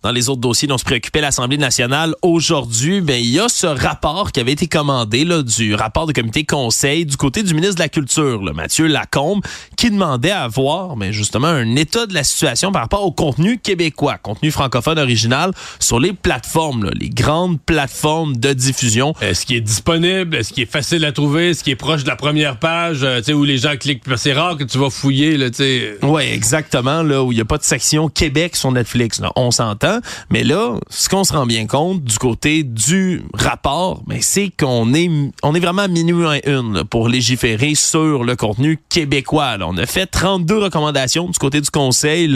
dans 0.03 0.11
les 0.11 0.29
autres 0.29 0.41
dossiers 0.41 0.67
dont 0.67 0.77
se 0.77 0.83
préoccupait 0.83 1.21
l'Assemblée 1.21 1.57
nationale 1.57 2.15
aujourd'hui, 2.21 3.01
ben 3.01 3.19
il 3.19 3.29
y 3.29 3.39
a 3.39 3.49
ce 3.49 3.67
rapport 3.67 4.31
qui 4.31 4.39
avait 4.39 4.53
été 4.53 4.67
commandé 4.67 5.25
là, 5.25 5.43
du 5.43 5.75
rapport 5.75 6.07
de 6.07 6.13
comité 6.13 6.43
conseil 6.43 7.05
du 7.05 7.17
côté 7.17 7.43
du 7.43 7.53
ministre 7.53 7.75
de 7.75 7.81
la 7.81 7.89
Culture, 7.89 8.41
là, 8.41 8.53
Mathieu 8.53 8.87
Lacombe, 8.87 9.41
qui 9.77 9.91
demandait 9.91 10.31
à 10.31 10.47
voir 10.47 10.95
ben, 10.95 11.11
justement 11.11 11.47
un 11.47 11.75
état 11.75 12.05
de 12.05 12.13
la 12.13 12.23
situation 12.23 12.71
par 12.71 12.81
rapport 12.81 13.05
au 13.05 13.11
contenu 13.11 13.57
québécois, 13.59 14.17
contenu 14.17 14.51
francophone 14.51 14.97
original 14.97 15.51
sur 15.79 15.99
les 15.99 16.13
plateformes, 16.13 16.85
là, 16.85 16.91
les 16.95 17.09
grandes 17.09 17.59
plateformes 17.61 18.35
de 18.37 18.53
diffusion. 18.53 19.13
Est-ce 19.21 19.45
qui 19.45 19.55
est 19.55 19.61
disponible? 19.61 20.35
Est-ce 20.35 20.53
qui 20.53 20.63
est 20.63 20.71
facile 20.71 21.05
à 21.05 21.11
trouver? 21.11 21.49
Est-ce 21.51 21.63
qui 21.63 21.71
est 21.71 21.75
proche 21.75 22.03
de 22.03 22.09
la 22.09 22.15
première 22.15 22.57
page? 22.57 23.03
Euh, 23.03 23.21
où 23.33 23.43
les 23.43 23.57
gens 23.57 23.77
cliquent? 23.77 24.03
C'est 24.17 24.33
rare 24.33 24.57
que 24.57 24.63
tu 24.63 24.77
vas 24.77 24.89
fouiller. 24.89 25.37
Là, 25.37 25.47
oui, 26.03 26.23
exactement. 26.23 27.03
Là, 27.03 27.23
où 27.23 27.31
il 27.31 27.35
n'y 27.35 27.41
a 27.41 27.45
pas 27.45 27.57
de 27.57 27.63
section 27.63 28.09
Québec 28.09 28.55
sur 28.55 28.71
Netflix. 28.71 29.19
Là. 29.19 29.31
On 29.35 29.51
s'entend. 29.51 29.90
Mais 30.29 30.43
là, 30.43 30.77
ce 30.89 31.09
qu'on 31.09 31.23
se 31.23 31.33
rend 31.33 31.45
bien 31.45 31.67
compte 31.67 32.03
du 32.03 32.17
côté 32.17 32.63
du 32.63 33.23
rapport, 33.33 34.01
c'est 34.21 34.51
qu'on 34.57 34.93
est, 34.93 35.09
on 35.43 35.53
vraiment 35.53 35.83
à 35.83 35.87
minuit 35.87 36.25
une 36.45 36.83
pour 36.83 37.07
légiférer 37.07 37.75
sur 37.75 38.23
le 38.23 38.35
contenu 38.35 38.79
québécois. 38.89 39.57
On 39.61 39.77
a 39.77 39.85
fait 39.85 40.05
32 40.05 40.57
recommandations 40.57 41.27
du 41.27 41.37
côté 41.37 41.61
du 41.61 41.69
conseil 41.69 42.35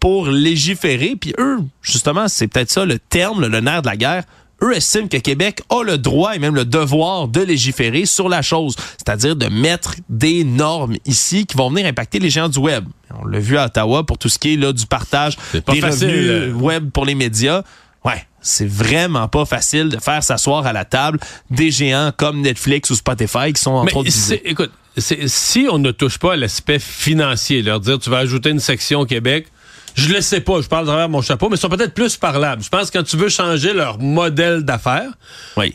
pour 0.00 0.28
légiférer. 0.28 1.16
Puis 1.20 1.34
eux, 1.38 1.58
justement, 1.82 2.28
c'est 2.28 2.48
peut-être 2.48 2.70
ça 2.70 2.84
le 2.84 2.98
terme, 2.98 3.46
le 3.46 3.60
nerf 3.60 3.82
de 3.82 3.88
la 3.88 3.96
guerre 3.96 4.24
eux 4.62 4.74
estiment 4.74 5.08
que 5.08 5.16
Québec 5.18 5.62
a 5.70 5.82
le 5.82 5.98
droit 5.98 6.34
et 6.34 6.38
même 6.38 6.54
le 6.54 6.64
devoir 6.64 7.28
de 7.28 7.40
légiférer 7.40 8.06
sur 8.06 8.28
la 8.28 8.42
chose, 8.42 8.76
c'est-à-dire 8.96 9.36
de 9.36 9.46
mettre 9.46 9.94
des 10.08 10.44
normes 10.44 10.96
ici 11.04 11.46
qui 11.46 11.56
vont 11.56 11.70
venir 11.70 11.86
impacter 11.86 12.18
les 12.18 12.30
géants 12.30 12.48
du 12.48 12.58
web. 12.58 12.84
On 13.20 13.26
l'a 13.26 13.38
vu 13.38 13.56
à 13.58 13.66
Ottawa 13.66 14.04
pour 14.04 14.18
tout 14.18 14.28
ce 14.28 14.38
qui 14.38 14.54
est 14.54 14.56
là 14.56 14.72
du 14.72 14.86
partage 14.86 15.36
des 15.52 15.80
revenus 15.80 16.54
web 16.54 16.90
pour 16.90 17.04
les 17.04 17.14
médias. 17.14 17.62
Ouais, 18.04 18.24
c'est 18.40 18.68
vraiment 18.68 19.28
pas 19.28 19.44
facile 19.44 19.88
de 19.88 19.98
faire 19.98 20.22
s'asseoir 20.22 20.66
à 20.66 20.72
la 20.72 20.84
table 20.84 21.18
des 21.50 21.70
géants 21.70 22.12
comme 22.16 22.40
Netflix 22.40 22.90
ou 22.90 22.94
Spotify 22.94 23.52
qui 23.52 23.60
sont 23.60 23.72
en 23.72 23.84
train 23.84 24.02
de 24.02 24.48
Écoute, 24.48 24.70
si 24.98 25.66
on 25.70 25.78
ne 25.78 25.90
touche 25.90 26.18
pas 26.18 26.34
à 26.34 26.36
l'aspect 26.36 26.78
financier, 26.78 27.62
leur 27.62 27.80
dire 27.80 27.98
tu 27.98 28.10
vas 28.10 28.18
ajouter 28.18 28.50
une 28.50 28.60
section 28.60 29.00
au 29.00 29.06
Québec, 29.06 29.48
je 29.96 30.12
le 30.12 30.20
sais 30.20 30.42
pas, 30.42 30.60
je 30.60 30.68
parle 30.68 30.84
à 30.84 30.88
travers 30.88 31.08
mon 31.08 31.22
chapeau, 31.22 31.48
mais 31.48 31.56
ils 31.56 31.60
sont 31.60 31.70
peut-être 31.70 31.94
plus 31.94 32.16
parlables. 32.18 32.62
Je 32.62 32.68
pense 32.68 32.90
que 32.90 32.98
quand 32.98 33.04
tu 33.04 33.16
veux 33.16 33.30
changer 33.30 33.72
leur 33.72 33.98
modèle 33.98 34.62
d'affaires 34.62 35.10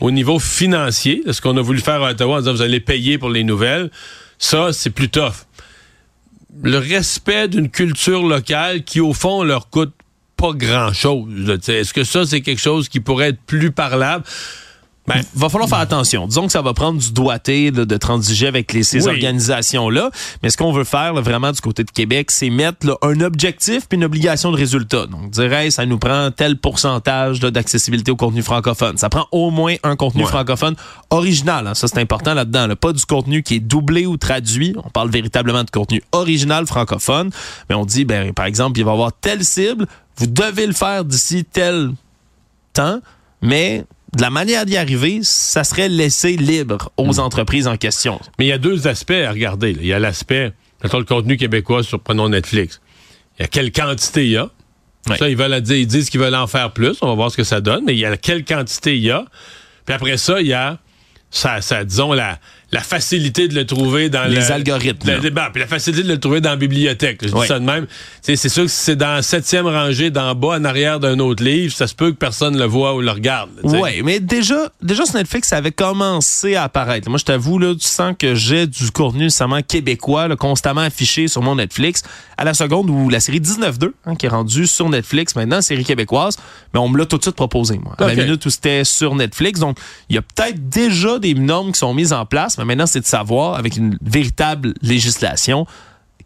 au 0.00 0.10
niveau 0.12 0.38
financier, 0.38 1.22
ce 1.28 1.40
qu'on 1.40 1.56
a 1.56 1.60
voulu 1.60 1.80
faire 1.80 2.02
à 2.02 2.12
Ottawa 2.12 2.36
en 2.36 2.38
disant 2.38 2.52
vous 2.52 2.62
allez 2.62 2.78
payer 2.78 3.18
pour 3.18 3.30
les 3.30 3.42
nouvelles, 3.42 3.90
ça, 4.38 4.72
c'est 4.72 4.90
plus 4.90 5.08
tough. 5.08 5.46
Le 6.62 6.78
respect 6.78 7.48
d'une 7.48 7.68
culture 7.68 8.22
locale 8.22 8.84
qui, 8.84 9.00
au 9.00 9.12
fond, 9.12 9.42
leur 9.42 9.70
coûte 9.70 9.92
pas 10.36 10.52
grand-chose. 10.52 11.28
Est-ce 11.68 11.92
que 11.92 12.04
ça, 12.04 12.24
c'est 12.24 12.42
quelque 12.42 12.60
chose 12.60 12.88
qui 12.88 13.00
pourrait 13.00 13.30
être 13.30 13.42
plus 13.44 13.72
parlable? 13.72 14.24
Ben, 15.08 15.20
va 15.34 15.48
falloir 15.48 15.68
faire 15.68 15.80
attention. 15.80 16.28
Disons 16.28 16.46
que 16.46 16.52
ça 16.52 16.62
va 16.62 16.74
prendre 16.74 17.00
du 17.00 17.12
doigté 17.12 17.72
de 17.72 17.96
transiger 17.96 18.46
avec 18.46 18.72
les, 18.72 18.84
ces 18.84 19.08
organisations-là. 19.08 20.10
Mais 20.42 20.50
ce 20.50 20.56
qu'on 20.56 20.72
veut 20.72 20.84
faire 20.84 21.14
vraiment 21.14 21.50
du 21.50 21.60
côté 21.60 21.82
de 21.82 21.90
Québec, 21.90 22.30
c'est 22.30 22.50
mettre 22.50 22.98
un 23.02 23.20
objectif 23.20 23.88
puis 23.88 23.96
une 23.96 24.04
obligation 24.04 24.52
de 24.52 24.56
résultat. 24.56 25.06
Donc, 25.06 25.30
dire, 25.30 25.72
ça 25.72 25.86
nous 25.86 25.98
prend 25.98 26.30
tel 26.30 26.56
pourcentage 26.56 27.40
d'accessibilité 27.40 28.12
au 28.12 28.16
contenu 28.16 28.42
francophone. 28.42 28.96
Ça 28.96 29.08
prend 29.08 29.26
au 29.32 29.50
moins 29.50 29.74
un 29.82 29.96
contenu 29.96 30.24
francophone 30.24 30.76
original. 31.10 31.66
Hein. 31.66 31.74
Ça, 31.74 31.88
c'est 31.88 31.98
important 31.98 32.34
là-dedans. 32.34 32.68
Pas 32.76 32.92
du 32.92 33.04
contenu 33.04 33.42
qui 33.42 33.56
est 33.56 33.60
doublé 33.60 34.06
ou 34.06 34.16
traduit. 34.16 34.74
On 34.84 34.90
parle 34.90 35.10
véritablement 35.10 35.64
de 35.64 35.70
contenu 35.70 36.00
original 36.12 36.64
francophone. 36.66 37.30
Mais 37.68 37.74
on 37.74 37.84
dit, 37.84 38.04
ben, 38.04 38.32
par 38.32 38.46
exemple, 38.46 38.78
il 38.78 38.84
va 38.84 38.92
y 38.92 38.94
avoir 38.94 39.12
telle 39.12 39.44
cible. 39.44 39.86
Vous 40.16 40.28
devez 40.28 40.66
le 40.66 40.74
faire 40.74 41.04
d'ici 41.04 41.44
tel 41.44 41.90
temps. 42.72 43.00
Mais 43.40 43.84
de 44.14 44.20
la 44.20 44.30
manière 44.30 44.66
d'y 44.66 44.76
arriver, 44.76 45.20
ça 45.22 45.64
serait 45.64 45.88
laisser 45.88 46.36
libre 46.36 46.92
aux 46.96 47.14
hmm. 47.14 47.20
entreprises 47.20 47.66
en 47.66 47.76
question. 47.76 48.20
Mais 48.38 48.46
il 48.46 48.48
y 48.48 48.52
a 48.52 48.58
deux 48.58 48.86
aspects 48.86 49.10
à 49.10 49.30
regarder. 49.30 49.70
Il 49.78 49.86
y 49.86 49.92
a 49.92 49.98
l'aspect, 49.98 50.52
mettons 50.82 50.98
le 50.98 51.04
contenu 51.04 51.36
québécois 51.36 51.82
sur, 51.82 52.00
prenons 52.00 52.28
Netflix. 52.28 52.80
Il 53.38 53.42
y 53.42 53.44
a 53.44 53.48
quelle 53.48 53.72
quantité 53.72 54.24
il 54.24 54.32
y 54.32 54.36
a. 54.36 54.50
Ça, 55.18 55.28
ils 55.28 55.36
veulent 55.36 55.60
dire, 55.60 55.76
ils 55.76 55.86
disent 55.86 56.10
qu'ils 56.10 56.20
veulent 56.20 56.34
en 56.34 56.46
faire 56.46 56.72
plus. 56.72 56.98
On 57.00 57.08
va 57.08 57.14
voir 57.14 57.30
ce 57.30 57.36
que 57.36 57.42
ça 57.42 57.60
donne. 57.60 57.84
Mais 57.84 57.94
il 57.94 57.98
y 57.98 58.04
a 58.04 58.16
quelle 58.16 58.44
quantité 58.44 58.96
il 58.96 59.02
y 59.02 59.10
a. 59.10 59.24
Puis 59.84 59.94
après 59.94 60.16
ça, 60.16 60.40
il 60.40 60.46
y 60.46 60.52
a, 60.52 60.78
ça, 61.30 61.60
ça 61.60 61.84
disons, 61.84 62.12
la, 62.12 62.38
la 62.72 62.80
facilité 62.80 63.48
de 63.48 63.54
le 63.54 63.66
trouver 63.66 64.08
dans 64.08 64.24
les 64.24 64.50
algorithmes. 64.50 65.10
Le 65.10 65.20
débat, 65.20 65.50
puis 65.52 65.60
la 65.60 65.68
facilité 65.68 66.02
de 66.02 66.08
le 66.08 66.18
trouver 66.18 66.40
dans 66.40 66.50
la 66.50 66.56
bibliothèque. 66.56 67.18
Je 67.22 67.28
dis 67.28 67.46
ça 67.46 67.58
de 67.58 67.64
même. 67.64 67.86
C'est 68.22 68.36
sûr 68.36 68.64
que 68.64 68.70
si 68.70 68.84
c'est 68.84 68.96
dans 68.96 69.16
la 69.16 69.22
septième 69.22 69.66
rangée, 69.66 70.10
d'en 70.10 70.34
bas, 70.34 70.56
en 70.58 70.64
arrière 70.64 70.98
d'un 70.98 71.18
autre 71.18 71.44
livre, 71.44 71.74
ça 71.74 71.86
se 71.86 71.94
peut 71.94 72.12
que 72.12 72.16
personne 72.16 72.58
le 72.58 72.64
voit 72.64 72.94
ou 72.94 73.02
le 73.02 73.10
regarde. 73.10 73.50
Oui, 73.62 74.00
mais 74.02 74.20
déjà, 74.20 74.72
déjà 74.80 75.04
sur 75.04 75.16
Netflix, 75.16 75.48
ça 75.48 75.58
avait 75.58 75.70
commencé 75.70 76.54
à 76.54 76.64
apparaître. 76.64 77.10
Moi, 77.10 77.18
je 77.18 77.24
t'avoue, 77.24 77.58
là, 77.58 77.74
tu 77.74 77.86
sens 77.86 78.14
que 78.18 78.34
j'ai 78.34 78.66
du 78.66 78.90
contenu 78.90 79.24
nécessairement 79.24 79.60
québécois, 79.60 80.34
constamment 80.36 80.80
affiché 80.80 81.28
sur 81.28 81.42
mon 81.42 81.56
Netflix. 81.56 82.02
À 82.38 82.44
la 82.44 82.54
seconde 82.54 82.88
où 82.88 83.10
la 83.10 83.20
série 83.20 83.40
19-2, 83.40 83.92
hein, 84.06 84.16
qui 84.16 84.26
est 84.26 84.30
rendue 84.30 84.66
sur 84.66 84.88
Netflix 84.88 85.36
maintenant, 85.36 85.60
série 85.60 85.84
québécoise, 85.84 86.38
mais 86.72 86.80
on 86.80 86.88
me 86.88 86.96
l'a 86.98 87.04
tout 87.04 87.18
de 87.18 87.22
suite 87.22 87.36
proposé, 87.36 87.78
moi. 87.78 87.94
À 87.98 88.06
la 88.06 88.14
minute 88.14 88.44
où 88.46 88.50
c'était 88.50 88.84
sur 88.84 89.14
Netflix. 89.14 89.60
Donc, 89.60 89.76
il 90.08 90.16
y 90.16 90.18
a 90.18 90.22
peut-être 90.22 90.70
déjà 90.70 91.18
des 91.18 91.34
normes 91.34 91.72
qui 91.72 91.78
sont 91.78 91.92
mises 91.92 92.14
en 92.14 92.24
place 92.24 92.56
maintenant, 92.64 92.86
c'est 92.86 93.00
de 93.00 93.06
savoir, 93.06 93.54
avec 93.54 93.76
une 93.76 93.98
véritable 94.02 94.74
législation, 94.82 95.66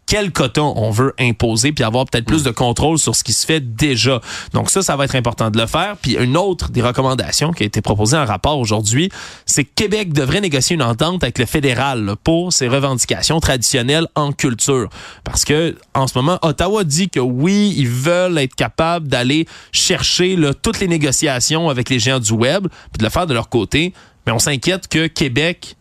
quel 0.07 0.31
coton 0.31 0.73
on 0.77 0.89
veut 0.89 1.13
imposer, 1.19 1.73
puis 1.73 1.83
avoir 1.83 2.05
peut-être 2.05 2.25
plus 2.25 2.43
de 2.43 2.49
contrôle 2.49 2.97
sur 2.97 3.13
ce 3.13 3.23
qui 3.23 3.33
se 3.33 3.45
fait 3.45 3.59
déjà. 3.59 4.21
Donc 4.53 4.71
ça, 4.71 4.81
ça 4.81 4.95
va 4.95 5.03
être 5.03 5.15
important 5.15 5.51
de 5.51 5.59
le 5.59 5.67
faire. 5.67 5.97
Puis 6.01 6.15
une 6.15 6.37
autre 6.37 6.69
des 6.69 6.81
recommandations 6.81 7.51
qui 7.51 7.63
a 7.63 7.65
été 7.65 7.81
proposée 7.81 8.17
en 8.17 8.25
rapport 8.25 8.57
aujourd'hui, 8.57 9.11
c'est 9.45 9.65
que 9.65 9.69
Québec 9.75 10.13
devrait 10.13 10.39
négocier 10.39 10.75
une 10.75 10.81
entente 10.81 11.23
avec 11.23 11.37
le 11.37 11.45
fédéral 11.45 12.15
pour 12.23 12.53
ses 12.53 12.69
revendications 12.69 13.41
traditionnelles 13.41 14.07
en 14.15 14.31
culture. 14.31 14.89
Parce 15.25 15.43
que 15.43 15.75
en 15.93 16.07
ce 16.07 16.17
moment, 16.17 16.39
Ottawa 16.41 16.85
dit 16.85 17.09
que 17.09 17.19
oui, 17.19 17.75
ils 17.77 17.89
veulent 17.89 18.37
être 18.37 18.55
capables 18.55 19.09
d'aller 19.09 19.45
chercher 19.73 20.37
toutes 20.63 20.79
les 20.79 20.87
négociations 20.87 21.69
avec 21.69 21.89
les 21.89 21.99
géants 21.99 22.19
du 22.19 22.31
web, 22.31 22.67
puis 22.69 22.99
de 22.99 23.03
le 23.03 23.09
faire 23.09 23.27
de 23.27 23.33
leur 23.33 23.49
côté. 23.49 23.93
Mais 24.25 24.31
on 24.31 24.39
s'inquiète 24.39 24.87
que 24.87 25.07
Québec 25.07 25.76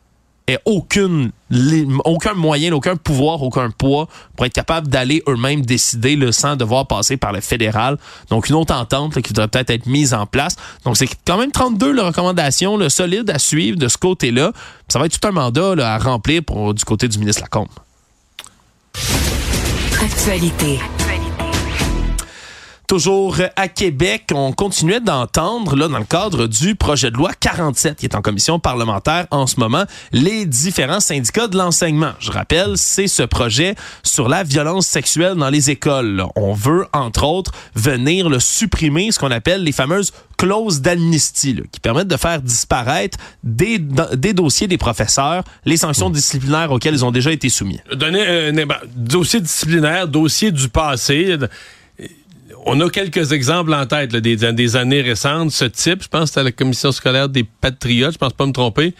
ait 0.48 0.58
aucune, 0.64 1.32
aucun 2.04 2.34
moyen, 2.34 2.72
aucun 2.72 2.96
pouvoir, 2.96 3.42
aucun 3.42 3.70
poids 3.70 4.08
pour 4.36 4.46
être 4.46 4.52
capable 4.52 4.88
d'aller 4.88 5.22
eux-mêmes 5.28 5.64
décider 5.66 6.16
le 6.16 6.32
sans 6.32 6.56
devoir 6.56 6.86
passer 6.86 7.16
par 7.16 7.32
le 7.32 7.40
fédéral. 7.40 7.98
Donc, 8.30 8.48
une 8.48 8.54
autre 8.54 8.74
entente 8.74 9.20
qui 9.22 9.32
devrait 9.32 9.48
peut-être 9.48 9.70
être 9.70 9.86
mise 9.86 10.14
en 10.14 10.26
place. 10.26 10.56
Donc, 10.84 10.96
c'est 10.96 11.08
quand 11.26 11.38
même 11.38 11.50
32 11.50 11.92
le 11.92 12.02
recommandations 12.02 12.76
le 12.76 12.88
solide 12.88 13.28
à 13.30 13.38
suivre 13.38 13.78
de 13.78 13.88
ce 13.88 13.98
côté-là. 13.98 14.52
Ça 14.88 14.98
va 14.98 15.06
être 15.06 15.18
tout 15.18 15.26
un 15.26 15.32
mandat 15.32 15.74
à 15.78 15.98
remplir 15.98 16.42
du 16.42 16.84
côté 16.84 17.08
du 17.08 17.18
ministre 17.18 17.42
Lacombe. 17.42 17.68
Actualité. 20.00 20.78
Toujours 22.86 23.38
à 23.56 23.66
Québec, 23.66 24.26
on 24.32 24.52
continuait 24.52 25.00
d'entendre, 25.00 25.74
là, 25.74 25.88
dans 25.88 25.98
le 25.98 26.04
cadre 26.04 26.46
du 26.46 26.76
projet 26.76 27.10
de 27.10 27.16
loi 27.16 27.32
47 27.38 27.96
qui 27.96 28.06
est 28.06 28.14
en 28.14 28.22
commission 28.22 28.60
parlementaire 28.60 29.26
en 29.32 29.48
ce 29.48 29.58
moment, 29.58 29.84
les 30.12 30.46
différents 30.46 31.00
syndicats 31.00 31.48
de 31.48 31.58
l'enseignement. 31.58 32.12
Je 32.20 32.30
rappelle, 32.30 32.74
c'est 32.76 33.08
ce 33.08 33.24
projet 33.24 33.74
sur 34.04 34.28
la 34.28 34.44
violence 34.44 34.86
sexuelle 34.86 35.34
dans 35.34 35.50
les 35.50 35.68
écoles. 35.68 36.24
On 36.36 36.52
veut, 36.52 36.86
entre 36.92 37.24
autres, 37.24 37.50
venir 37.74 38.28
le 38.28 38.38
supprimer, 38.38 39.10
ce 39.10 39.18
qu'on 39.18 39.32
appelle 39.32 39.64
les 39.64 39.72
fameuses 39.72 40.12
clauses 40.38 40.80
d'amnistie, 40.80 41.60
qui 41.72 41.80
permettent 41.80 42.08
de 42.08 42.16
faire 42.16 42.40
disparaître 42.40 43.18
des, 43.42 43.78
dossiers 43.78 44.68
des 44.68 44.78
professeurs, 44.78 45.42
les 45.64 45.76
sanctions 45.76 46.10
disciplinaires 46.10 46.70
auxquelles 46.70 46.94
ils 46.94 47.04
ont 47.04 47.10
déjà 47.10 47.32
été 47.32 47.48
soumis. 47.48 47.80
Donner 47.92 48.50
un 48.50 48.66
dossier 48.94 49.40
disciplinaire, 49.40 50.06
dossier 50.06 50.52
du 50.52 50.68
passé 50.68 51.36
on 52.66 52.80
a 52.80 52.90
quelques 52.90 53.32
exemples 53.32 53.72
en 53.72 53.86
tête 53.86 54.14
des, 54.14 54.36
des, 54.36 54.76
années 54.76 55.00
récentes. 55.00 55.52
Ce 55.52 55.64
type, 55.64 56.02
je 56.02 56.08
pense 56.08 56.22
que 56.22 56.26
c'était 56.26 56.42
la 56.42 56.52
commission 56.52 56.92
scolaire 56.92 57.28
des 57.28 57.44
Patriotes, 57.44 58.14
je 58.14 58.18
pense 58.18 58.32
pas 58.32 58.44
me 58.44 58.52
tromper, 58.52 58.92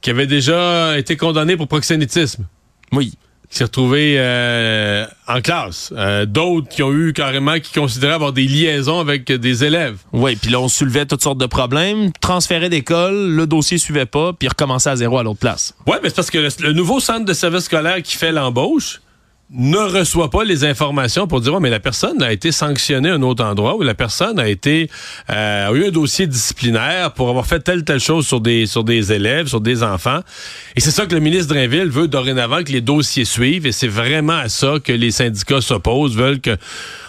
qui 0.00 0.10
avait 0.10 0.26
déjà 0.26 0.98
été 0.98 1.16
condamné 1.16 1.56
pour 1.56 1.68
proxénétisme. 1.68 2.46
Oui. 2.92 3.12
Qui 3.50 3.58
s'est 3.58 3.64
retrouvé 3.64 4.14
euh, 4.16 5.04
en 5.28 5.40
classe. 5.40 5.92
Euh, 5.96 6.24
d'autres 6.24 6.68
qui 6.68 6.82
ont 6.82 6.92
eu 6.92 7.12
carrément, 7.12 7.58
qui 7.58 7.72
considéraient 7.72 8.14
avoir 8.14 8.32
des 8.32 8.46
liaisons 8.46 9.00
avec 9.00 9.30
des 9.30 9.64
élèves. 9.64 9.98
Oui, 10.12 10.36
puis 10.36 10.50
là, 10.50 10.60
on 10.60 10.68
soulevait 10.68 11.04
toutes 11.04 11.22
sortes 11.22 11.38
de 11.38 11.46
problèmes, 11.46 12.12
transférait 12.20 12.70
d'école, 12.70 13.32
le 13.32 13.46
dossier 13.46 13.76
suivait 13.76 14.06
pas, 14.06 14.32
puis 14.32 14.48
recommençait 14.48 14.90
à 14.90 14.96
zéro 14.96 15.18
à 15.18 15.24
l'autre 15.24 15.40
place. 15.40 15.74
Oui, 15.86 15.96
mais 16.02 16.08
c'est 16.08 16.16
parce 16.16 16.30
que 16.30 16.38
le 16.62 16.72
nouveau 16.72 17.00
centre 17.00 17.26
de 17.26 17.32
service 17.32 17.64
scolaire 17.64 18.00
qui 18.02 18.16
fait 18.16 18.32
l'embauche, 18.32 19.00
ne 19.52 19.78
reçoit 19.78 20.30
pas 20.30 20.44
les 20.44 20.64
informations 20.64 21.26
pour 21.26 21.40
dire 21.40 21.60
mais 21.60 21.70
la 21.70 21.80
personne 21.80 22.22
a 22.22 22.32
été 22.32 22.52
sanctionnée 22.52 23.10
à 23.10 23.14
un 23.14 23.22
autre 23.22 23.44
endroit 23.44 23.76
ou 23.76 23.82
la 23.82 23.94
personne 23.94 24.38
a 24.38 24.48
été 24.48 24.88
euh, 25.28 25.74
eu 25.74 25.86
un 25.86 25.90
dossier 25.90 26.28
disciplinaire 26.28 27.12
pour 27.12 27.28
avoir 27.28 27.46
fait 27.46 27.58
telle 27.58 27.84
telle 27.84 27.98
chose 27.98 28.26
sur 28.26 28.40
des 28.40 28.66
sur 28.66 28.84
des 28.84 29.12
élèves, 29.12 29.48
sur 29.48 29.60
des 29.60 29.82
enfants. 29.82 30.20
Et 30.76 30.80
c'est 30.80 30.92
ça 30.92 31.06
que 31.06 31.14
le 31.14 31.20
ministre 31.20 31.52
Drainville 31.52 31.88
veut 31.88 32.06
dorénavant 32.06 32.62
que 32.62 32.70
les 32.70 32.80
dossiers 32.80 33.24
suivent 33.24 33.66
et 33.66 33.72
c'est 33.72 33.88
vraiment 33.88 34.38
à 34.38 34.48
ça 34.48 34.74
que 34.82 34.92
les 34.92 35.10
syndicats 35.10 35.60
s'opposent, 35.60 36.16
veulent 36.16 36.40
que 36.40 36.56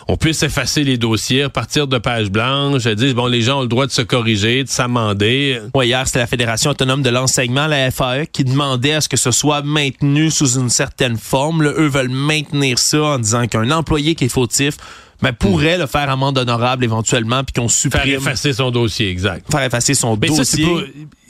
on 0.07 0.17
puisse 0.17 0.43
effacer 0.43 0.83
les 0.83 0.97
dossiers, 0.97 1.47
partir 1.49 1.87
de 1.87 1.97
page 1.97 2.29
blanche, 2.29 2.83
dire 2.83 3.15
bon 3.15 3.27
les 3.27 3.41
gens 3.41 3.59
ont 3.59 3.61
le 3.61 3.67
droit 3.67 3.85
de 3.85 3.91
se 3.91 4.01
corriger, 4.01 4.63
de 4.63 4.69
s'amender. 4.69 5.59
Ouais, 5.73 5.87
hier 5.87 6.05
c'était 6.05 6.19
la 6.19 6.27
Fédération 6.27 6.71
autonome 6.71 7.01
de 7.01 7.09
l'enseignement, 7.09 7.67
la 7.67 7.91
FAE, 7.91 8.25
qui 8.31 8.43
demandait 8.43 8.93
à 8.93 9.01
ce 9.01 9.09
que 9.09 9.17
ce 9.17 9.31
soit 9.31 9.61
maintenu 9.61 10.31
sous 10.31 10.59
une 10.59 10.69
certaine 10.69 11.17
forme. 11.17 11.63
eux 11.63 11.87
veulent 11.87 12.09
maintenir 12.09 12.79
ça 12.79 13.01
en 13.01 13.19
disant 13.19 13.47
qu'un 13.47 13.71
employé 13.71 14.15
qui 14.15 14.25
est 14.25 14.29
fautif 14.29 14.77
ben, 15.21 15.33
pourrait 15.33 15.77
le 15.77 15.85
faire 15.85 16.09
amende 16.09 16.37
honorable 16.37 16.83
éventuellement 16.83 17.43
puis 17.43 17.53
qu'on 17.53 17.69
supprime. 17.69 18.03
Faire 18.03 18.17
effacer 18.17 18.53
son 18.53 18.71
dossier, 18.71 19.09
exact. 19.09 19.51
Faire 19.51 19.63
effacer 19.63 19.93
son 19.93 20.17
Mais 20.17 20.27
dossier. 20.27 20.65
Ça, 20.65 20.81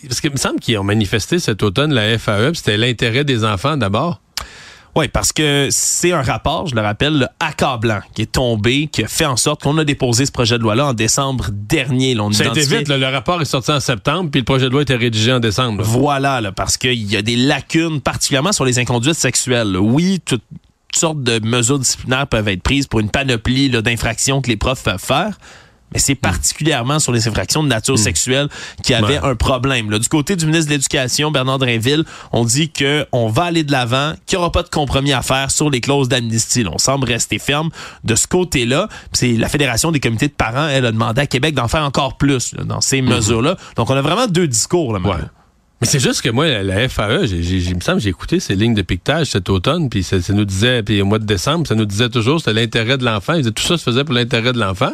parce 0.07 0.21
qu'il 0.21 0.31
me 0.31 0.37
semble 0.37 0.59
qu'ils 0.59 0.77
ont 0.77 0.83
manifesté 0.83 1.39
cet 1.39 1.61
automne 1.61 1.93
la 1.93 2.17
FAE, 2.17 2.53
c'était 2.53 2.77
l'intérêt 2.77 3.23
des 3.23 3.43
enfants 3.43 3.77
d'abord. 3.77 4.21
Oui, 4.95 5.07
parce 5.07 5.31
que 5.31 5.69
c'est 5.71 6.11
un 6.11 6.21
rapport, 6.21 6.67
je 6.67 6.75
le 6.75 6.81
rappelle, 6.81 7.19
le 7.19 7.27
accablant, 7.39 8.01
qui 8.13 8.23
est 8.23 8.31
tombé, 8.31 8.87
qui 8.91 9.03
a 9.03 9.07
fait 9.07 9.25
en 9.25 9.37
sorte 9.37 9.63
qu'on 9.63 9.77
a 9.77 9.85
déposé 9.85 10.25
ce 10.25 10.31
projet 10.31 10.57
de 10.57 10.63
loi-là 10.63 10.87
en 10.87 10.93
décembre 10.93 11.47
dernier. 11.51 12.13
Là, 12.13 12.27
Ça 12.33 12.43
a 12.43 12.47
été 12.47 12.65
vite, 12.65 12.89
le 12.89 13.05
rapport 13.05 13.41
est 13.41 13.45
sorti 13.45 13.71
en 13.71 13.79
septembre, 13.79 14.29
puis 14.29 14.41
le 14.41 14.45
projet 14.45 14.65
de 14.65 14.71
loi 14.71 14.81
était 14.81 14.95
rédigé 14.95 15.31
en 15.31 15.39
décembre. 15.39 15.81
Voilà, 15.83 16.41
là, 16.41 16.51
parce 16.51 16.75
qu'il 16.77 17.09
y 17.09 17.15
a 17.15 17.21
des 17.21 17.37
lacunes, 17.37 18.01
particulièrement 18.01 18.51
sur 18.51 18.65
les 18.65 18.79
inconduites 18.79 19.15
sexuelles. 19.15 19.77
Oui, 19.77 20.19
toutes 20.25 20.43
sortes 20.93 21.23
de 21.23 21.39
mesures 21.39 21.79
disciplinaires 21.79 22.27
peuvent 22.27 22.49
être 22.49 22.61
prises 22.61 22.87
pour 22.87 22.99
une 22.99 23.09
panoplie 23.09 23.69
d'infractions 23.69 24.41
que 24.41 24.49
les 24.49 24.57
profs 24.57 24.83
peuvent 24.83 24.99
faire 24.99 25.37
mais 25.93 25.99
c'est 25.99 26.15
particulièrement 26.15 26.99
sur 26.99 27.11
les 27.11 27.27
infractions 27.27 27.63
de 27.63 27.67
nature 27.67 27.95
hmm. 27.95 27.97
sexuelle 27.97 28.49
qui 28.83 28.93
avait 28.93 29.17
un 29.17 29.35
problème. 29.35 29.91
Là, 29.91 29.99
du 29.99 30.07
côté 30.07 30.35
du 30.35 30.45
ministre 30.45 30.67
de 30.67 30.75
l'Éducation, 30.75 31.31
Bernard 31.31 31.59
Drinville, 31.59 32.05
on 32.31 32.45
dit 32.45 32.69
que 32.69 33.05
on 33.11 33.27
va 33.27 33.43
aller 33.43 33.63
de 33.63 33.71
l'avant, 33.71 34.13
qu'il 34.25 34.37
n'y 34.37 34.41
aura 34.41 34.51
pas 34.51 34.63
de 34.63 34.69
compromis 34.69 35.13
à 35.13 35.21
faire 35.21 35.51
sur 35.51 35.69
les 35.69 35.81
clauses 35.81 36.09
d'amnistie. 36.09 36.65
On 36.71 36.77
semble 36.77 37.07
rester 37.07 37.39
ferme 37.39 37.69
de 38.03 38.15
ce 38.15 38.27
côté-là. 38.27 38.87
C'est 39.11 39.33
la 39.33 39.49
Fédération 39.49 39.91
des 39.91 39.99
comités 39.99 40.27
de 40.27 40.33
parents, 40.33 40.67
elle 40.67 40.85
a 40.85 40.91
demandé 40.91 41.21
à 41.21 41.27
Québec 41.27 41.55
d'en 41.55 41.67
faire 41.67 41.83
encore 41.83 42.17
plus 42.17 42.53
dans 42.53 42.81
ces 42.81 43.01
hmm. 43.01 43.09
mesures-là. 43.09 43.57
Donc, 43.75 43.89
on 43.89 43.95
a 43.95 44.01
vraiment 44.01 44.27
deux 44.27 44.47
discours. 44.47 44.93
Là, 44.93 44.99
Mais 44.99 45.87
c'est 45.87 45.99
juste 45.99 46.21
que 46.21 46.29
moi, 46.29 46.47
la 46.61 46.87
FAE, 46.87 47.25
il 47.25 47.75
me 47.75 47.81
semble 47.81 47.99
j'ai 47.99 48.09
écouté 48.09 48.39
ces 48.39 48.55
lignes 48.55 48.75
de 48.75 48.81
piquetage 48.81 49.27
cet 49.27 49.49
automne, 49.49 49.89
puis 49.89 50.03
ça, 50.03 50.17
nous 50.29 50.45
disait, 50.45 50.83
puis 50.83 51.01
au 51.01 51.05
mois 51.05 51.19
de 51.19 51.25
décembre, 51.25 51.67
ça 51.67 51.75
nous 51.75 51.85
disait 51.85 52.09
toujours 52.09 52.39
c'était 52.39 52.53
l'intérêt 52.53 52.97
de 52.97 53.03
l'enfant. 53.05 53.41
tout 53.41 53.63
ça 53.63 53.77
se 53.77 53.83
faisait 53.83 54.03
pour 54.03 54.13
l'intérêt 54.13 54.53
de 54.53 54.59
l'enfant. 54.59 54.91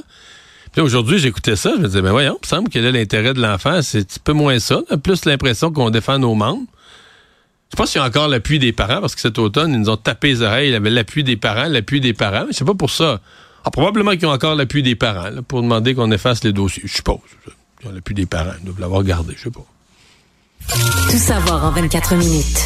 Puis 0.72 0.82
aujourd'hui, 0.82 1.20
j'écoutais 1.20 1.56
ça, 1.56 1.74
je 1.76 1.82
me 1.82 1.88
disais, 1.88 2.02
ben 2.02 2.12
voyons, 2.12 2.38
il 2.42 2.46
me 2.46 2.48
semble 2.48 2.70
que 2.70 2.80
là, 2.80 2.92
l'intérêt 2.92 3.34
de 3.34 3.42
l'enfant, 3.42 3.82
c'est 3.82 4.00
un 4.00 4.04
petit 4.04 4.20
peu 4.20 4.34
moins 4.34 4.60
ça. 4.60 4.82
plus 5.04 5.26
l'impression 5.26 5.72
qu'on 5.72 5.90
défend 5.90 6.20
nos 6.20 6.36
membres. 6.36 6.66
Je 7.70 7.76
sais 7.76 7.78
pas 7.78 7.86
s'il 7.86 8.00
y 8.00 8.04
a 8.04 8.08
encore 8.08 8.28
l'appui 8.28 8.60
des 8.60 8.72
parents, 8.72 9.02
parce 9.02 9.16
que 9.16 9.22
cet 9.22 9.40
automne, 9.40 9.74
ils 9.74 9.80
nous 9.80 9.90
ont 9.90 9.98
tapé 9.98 10.30
les 10.30 10.42
oreilles. 10.42 10.70
Il 10.70 10.74
y 10.74 10.76
avait 10.76 10.90
l'appui 10.90 11.24
des 11.24 11.36
parents, 11.36 11.68
l'appui 11.68 12.00
des 12.00 12.14
parents, 12.14 12.46
mais 12.48 12.54
c'est 12.54 12.66
pas 12.66 12.74
pour 12.74 12.92
ça. 12.92 13.20
Ah, 13.66 13.72
probablement 13.72 14.12
qu'ils 14.12 14.28
ont 14.28 14.32
encore 14.32 14.56
l'appui 14.56 14.84
des 14.84 14.96
parents, 14.96 15.30
pour 15.48 15.62
demander 15.62 15.94
qu'on 15.94 16.12
efface 16.12 16.44
les 16.44 16.54
dossiers. 16.54 16.84
Je 16.86 16.96
suppose. 16.96 17.20
Ils 17.82 17.90
ont 17.90 17.92
l'appui 17.92 18.16
des 18.16 18.26
parents. 18.26 18.54
Ils 18.60 18.66
doivent 18.66 18.80
l'avoir 18.80 19.04
gardé, 19.04 19.34
je 19.38 19.44
sais 19.44 19.52
pas. 19.52 19.66
Tout 21.12 21.18
savoir 21.18 21.66
en 21.66 21.72
24 21.72 22.16
minutes. 22.16 22.62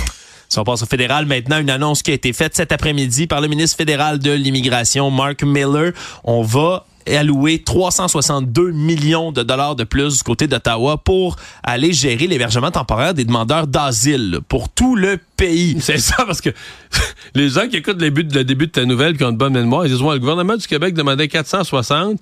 Si 0.49 0.59
on 0.59 0.63
passe 0.63 0.83
au 0.83 0.85
fédéral, 0.85 1.25
maintenant, 1.25 1.59
une 1.59 1.69
annonce 1.69 2.03
qui 2.03 2.11
a 2.11 2.13
été 2.13 2.33
faite 2.33 2.55
cet 2.55 2.71
après-midi 2.71 3.25
par 3.25 3.41
le 3.41 3.47
ministre 3.47 3.77
fédéral 3.77 4.19
de 4.19 4.31
l'Immigration, 4.31 5.09
Mark 5.09 5.43
Miller. 5.43 5.93
On 6.23 6.41
va 6.41 6.85
alloué 7.07 7.59
362 7.59 8.71
millions 8.71 9.31
de 9.31 9.43
dollars 9.43 9.75
de 9.75 9.83
plus 9.83 10.17
du 10.17 10.23
côté 10.23 10.47
d'Ottawa 10.47 10.97
pour 10.97 11.35
aller 11.63 11.93
gérer 11.93 12.27
l'hébergement 12.27 12.71
temporaire 12.71 13.13
des 13.13 13.25
demandeurs 13.25 13.67
d'asile 13.67 14.39
pour 14.47 14.69
tout 14.69 14.95
le 14.95 15.19
pays. 15.37 15.77
C'est 15.79 15.97
ça, 15.97 16.25
parce 16.25 16.41
que 16.41 16.49
les 17.35 17.49
gens 17.49 17.67
qui 17.67 17.77
écoutent 17.77 18.01
le 18.01 18.09
début, 18.09 18.23
le 18.23 18.43
début 18.43 18.67
de 18.67 18.71
ta 18.71 18.85
nouvelle, 18.85 19.17
qui 19.17 19.23
ont 19.23 19.31
de 19.31 19.37
bonne 19.37 19.53
mémoire, 19.53 19.85
ils 19.85 19.91
disent, 19.91 20.01
le 20.01 20.19
gouvernement 20.19 20.57
du 20.57 20.67
Québec 20.67 20.93
demandait 20.93 21.27
460, 21.27 22.19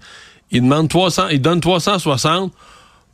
il 0.51 0.61
demande 0.61 0.89
300, 0.89 1.27
il 1.29 1.41
donne 1.41 1.59
360, 1.59 2.51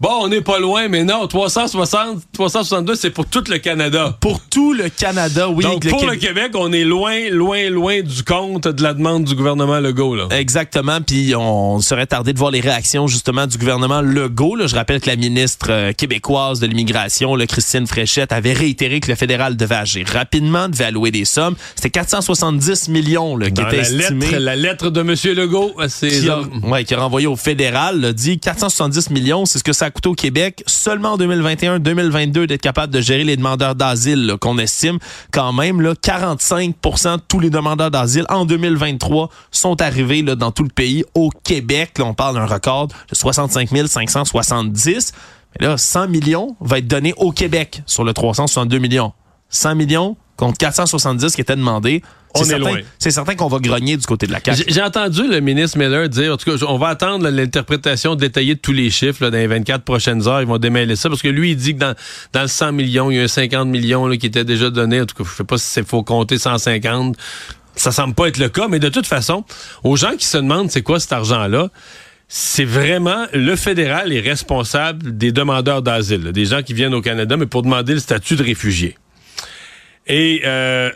Bon, 0.02 0.10
on 0.24 0.28
n'est 0.28 0.42
pas 0.42 0.60
loin, 0.60 0.90
mais 0.90 1.06
non, 1.06 1.25
360, 1.25 2.22
362, 2.34 2.96
c'est 2.96 3.12
pour 3.12 3.28
tout 3.28 3.46
le 3.48 3.60
Canada. 3.60 4.18
Pour 4.20 4.42
tout 4.42 4.74
le 4.74 4.90
Canada, 4.90 5.48
oui. 5.48 5.64
Donc, 5.64 5.88
pour 5.88 6.06
le 6.06 6.18
Québec, 6.18 6.52
on 6.56 6.74
est 6.74 6.84
loin, 6.84 7.30
loin, 7.30 7.70
loin 7.70 8.02
du 8.02 8.22
compte 8.24 8.68
de 8.68 8.84
la 8.84 8.94
demande 8.94 9.24
du 9.24 9.36
gouvernement 9.36 9.80
Legault. 9.80 10.18
Là. 10.18 10.28
Exactement, 10.32 11.00
puis 11.00 11.34
on 11.34 11.80
serait 11.80 12.08
tardé 12.08 12.34
de 12.34 12.38
voir 12.38 12.52
les 12.52 12.60
réactions, 12.60 13.08
justement, 13.08 13.48
du 13.48 13.58
gouvernement 13.58 14.02
Legault. 14.02 14.58
Là. 14.58 14.68
Je 14.68 14.75
rappelle 14.75 15.00
que 15.00 15.08
la 15.08 15.16
ministre 15.16 15.68
euh, 15.70 15.94
québécoise 15.94 16.60
de 16.60 16.68
l'immigration, 16.68 17.34
Christine 17.48 17.88
Fréchette, 17.88 18.34
avait 18.34 18.52
réitéré 18.52 19.00
que 19.00 19.10
le 19.10 19.16
fédéral 19.16 19.56
devait 19.56 19.75
agir 19.75 20.06
rapidement, 20.08 20.68
devait 20.68 20.86
allouer 20.86 21.12
des 21.12 21.24
sommes. 21.24 21.56
C'était 21.75 21.92
470 21.92 22.90
millions 22.90 23.38
là, 23.38 23.50
qui 23.50 23.62
était 23.62 23.78
estimé. 23.78 24.25
Lettre, 24.25 24.40
la 24.40 24.56
lettre 24.58 24.90
de 24.90 25.00
M. 25.00 25.16
Legault, 25.38 25.74
c'est... 25.88 26.10
Qui 26.10 26.30
a, 26.30 26.42
ouais, 26.64 26.84
qui 26.84 26.94
a 26.94 27.00
renvoyé 27.00 27.28
au 27.28 27.38
fédéral, 27.38 28.14
dit 28.14 28.40
470 28.40 29.10
millions, 29.12 29.46
c'est 29.46 29.60
ce 29.60 29.64
que 29.64 29.72
ça 29.72 29.85
a 29.86 29.92
coûté 29.92 30.10
au 30.10 30.13
Québec 30.13 30.63
seulement 30.68 31.13
en 31.13 31.18
2021-2022 31.18 32.46
d'être 32.46 32.62
capable 32.62 32.94
de 32.94 33.01
gérer 33.01 33.24
les 33.24 33.38
demandeurs 33.38 33.75
d'asile 33.75 34.36
qu'on 34.39 34.58
estime 34.58 35.00
quand 35.32 35.54
même 35.54 35.82
là, 35.82 35.94
45 36.00 36.75
de 36.82 37.22
tous 37.27 37.39
les 37.39 37.50
demandeurs 37.50 37.92
d'asile 37.92 38.25
en 38.30 38.46
2023 38.46 39.30
sont 39.51 39.82
arrivés 39.82 40.22
là, 40.22 40.36
dans 40.36 40.51
tout 40.51 40.63
le 40.63 40.70
pays. 40.70 41.04
Au 41.13 41.30
Québec, 41.44 41.94
on 42.00 42.13
parle 42.13 42.36
d'un 42.36 42.46
record 42.46 42.88
de 42.88 43.15
65 43.15 43.70
570. 43.88 45.13
Mais 45.60 45.68
là, 45.68 45.77
100 45.77 46.08
millions 46.10 46.56
va 46.60 46.80
être 46.80 46.88
donné 46.88 47.13
au 47.18 47.32
Québec 47.32 47.82
sur 47.86 48.04
le 48.04 48.13
362 48.13 48.77
millions. 48.80 49.13
100 49.50 49.75
millions 49.75 50.18
contre 50.38 50.58
470 50.58 51.36
qui 51.36 51.42
étaient 51.42 51.56
demandés. 51.56 52.01
On 52.36 52.44
est, 52.44 52.60
loin. 52.60 52.80
C'est 53.00 53.12
certain 53.12 53.36
qu'on 53.36 53.48
va 53.48 53.60
grogner 53.60 53.98
du 53.98 54.06
côté 54.06 54.27
de 54.27 54.32
la 54.32 54.39
CAQ. 54.44 54.65
J'ai 54.68 54.82
entendu 54.82 55.27
le 55.27 55.39
ministre 55.39 55.77
Miller 55.77 56.10
dire, 56.10 56.34
en 56.34 56.38
tout 56.38 56.50
cas, 56.58 56.65
on 56.68 56.77
va 56.77 56.89
attendre 56.89 57.30
l'interprétation 57.30 58.15
détaillée 58.15 58.56
de 58.56 58.60
tous 58.60 58.74
les 58.74 58.89
chiffres 58.89 59.30
dans 59.30 59.38
les 59.38 59.48
24 59.48 59.84
prochaines 59.84 60.27
heures. 60.27 60.42
Ils 60.42 60.48
vont 60.48 60.58
démêler 60.58 60.96
ça 60.96 61.10
parce 61.10 61.22
que 61.22 61.27
lui, 61.27 61.51
il 61.51 61.56
dit 61.56 61.74
que 61.74 61.80
dans, 61.80 61.96
dans 62.34 62.42
le 62.42 62.48
100 62.48 62.74
millions, 62.74 63.10
il 63.10 63.18
y 63.18 63.20
a 63.20 63.24
un 63.24 63.27
50 63.27 63.68
millions 63.68 64.10
qui 64.18 64.25
était 64.25 64.44
déjà 64.44 64.70
donné. 64.70 65.01
En 65.01 65.06
tout 65.06 65.15
cas, 65.15 65.30
je 65.30 65.36
sais 65.36 65.44
pas 65.44 65.58
si 65.58 65.65
c'est 65.65 65.88
faut 65.88 66.04
compter 66.04 66.38
150. 66.38 67.15
Ça 67.75 67.92
semble 67.92 68.13
pas 68.13 68.27
être 68.27 68.38
le 68.38 68.50
cas, 68.50 68.68
mais 68.70 68.80
de 68.80 68.89
toute 68.89 69.08
façon, 69.08 69.44
aux 69.84 69.96
gens 69.96 70.15
qui 70.18 70.25
se 70.25 70.38
demandent 70.38 70.72
c'est 70.72 70.82
quoi 70.82 71.00
cet 71.00 71.12
argent-là, 71.12 71.70
c'est 72.27 72.65
vraiment 72.65 73.25
le 73.34 73.56
fédéral 73.56 74.12
est 74.12 74.20
responsable 74.22 75.18
des 75.18 75.32
demandeurs 75.32 75.82
d'asile, 75.82 76.32
des 76.32 76.46
gens 76.46 76.63
qui 76.63 76.74
viennent 76.74 76.94
au 76.94 77.01
Canada, 77.01 77.38
mais 77.38 77.46
pour 77.46 77.62
demander 77.62 77.94
le 77.94 78.00
statut 78.00 78.36
de 78.36 78.44
réfugié. 78.44 78.98
Et 80.08 80.42
euh, 80.46 80.89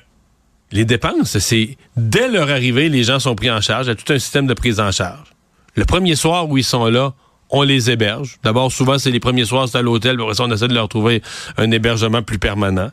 les 0.71 0.85
dépenses, 0.85 1.37
c'est 1.39 1.77
dès 1.97 2.27
leur 2.27 2.49
arrivée, 2.49 2.89
les 2.89 3.03
gens 3.03 3.19
sont 3.19 3.35
pris 3.35 3.49
en 3.49 3.61
charge. 3.61 3.87
Il 3.87 3.89
y 3.89 3.91
a 3.91 3.95
tout 3.95 4.13
un 4.13 4.19
système 4.19 4.47
de 4.47 4.53
prise 4.53 4.79
en 4.79 4.91
charge. 4.91 5.33
Le 5.75 5.85
premier 5.85 6.15
soir 6.15 6.49
où 6.49 6.57
ils 6.57 6.63
sont 6.63 6.85
là, 6.87 7.13
on 7.49 7.63
les 7.63 7.89
héberge. 7.89 8.37
D'abord, 8.43 8.71
souvent, 8.71 8.97
c'est 8.99 9.11
les 9.11 9.19
premiers 9.19 9.45
soirs, 9.45 9.67
c'est 9.67 9.77
à 9.77 9.81
l'hôtel, 9.81 10.19
après 10.21 10.35
ça, 10.35 10.43
on 10.43 10.51
essaie 10.51 10.67
de 10.67 10.73
leur 10.73 10.87
trouver 10.87 11.21
un 11.57 11.71
hébergement 11.71 12.21
plus 12.21 12.37
permanent. 12.37 12.91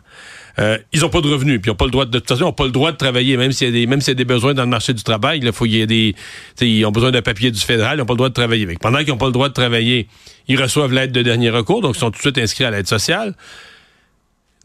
Euh, 0.59 0.79
ils 0.95 1.01
n'ont 1.01 1.11
pas 1.11 1.21
de 1.21 1.29
revenus, 1.29 1.61
puis 1.61 1.69
ils 1.69 1.73
n'ont 1.73 1.77
pas 1.77 1.85
le 1.85 1.91
droit 1.91 2.07
de, 2.07 2.11
de 2.11 2.19
toute 2.19 2.29
façon, 2.29 2.41
ils 2.41 2.45
n'ont 2.45 2.53
pas 2.53 2.65
le 2.65 2.71
droit 2.71 2.91
de 2.91 2.97
travailler, 2.97 3.37
même 3.37 3.53
s'il 3.53 3.67
y 3.67 3.71
a 3.71 3.73
des, 3.73 3.87
même 3.87 4.01
s'il 4.01 4.13
y 4.13 4.13
a 4.13 4.15
des 4.15 4.25
besoins 4.25 4.55
dans 4.55 4.63
le 4.63 4.71
marché 4.71 4.95
du 4.95 5.03
travail. 5.03 5.41
Il 5.43 5.53
faut 5.53 5.67
y 5.67 5.87
des, 5.87 6.15
ils 6.63 6.87
ont 6.87 6.91
besoin 6.91 7.11
d'un 7.11 7.21
papier 7.21 7.51
du 7.51 7.61
fédéral, 7.61 7.97
ils 7.97 7.99
n'ont 7.99 8.07
pas 8.07 8.15
le 8.15 8.19
droit 8.19 8.29
de 8.31 8.35
travailler. 8.35 8.67
Pendant 8.81 8.99
qu'ils 9.01 9.09
n'ont 9.09 9.19
pas 9.19 9.27
le 9.27 9.33
droit 9.33 9.49
de 9.49 9.55
travailler, 9.55 10.09
ils 10.49 10.61
reçoivent 10.61 10.93
l'aide 10.93 11.13
de 11.13 11.21
dernier 11.21 11.51
recours, 11.51 11.83
donc 11.83 11.97
ils 11.97 11.99
sont 11.99 12.11
tout 12.11 12.17
de 12.17 12.23
suite 12.23 12.39
inscrits 12.39 12.65
à 12.65 12.71
l'aide 12.71 12.89
sociale. 12.89 13.35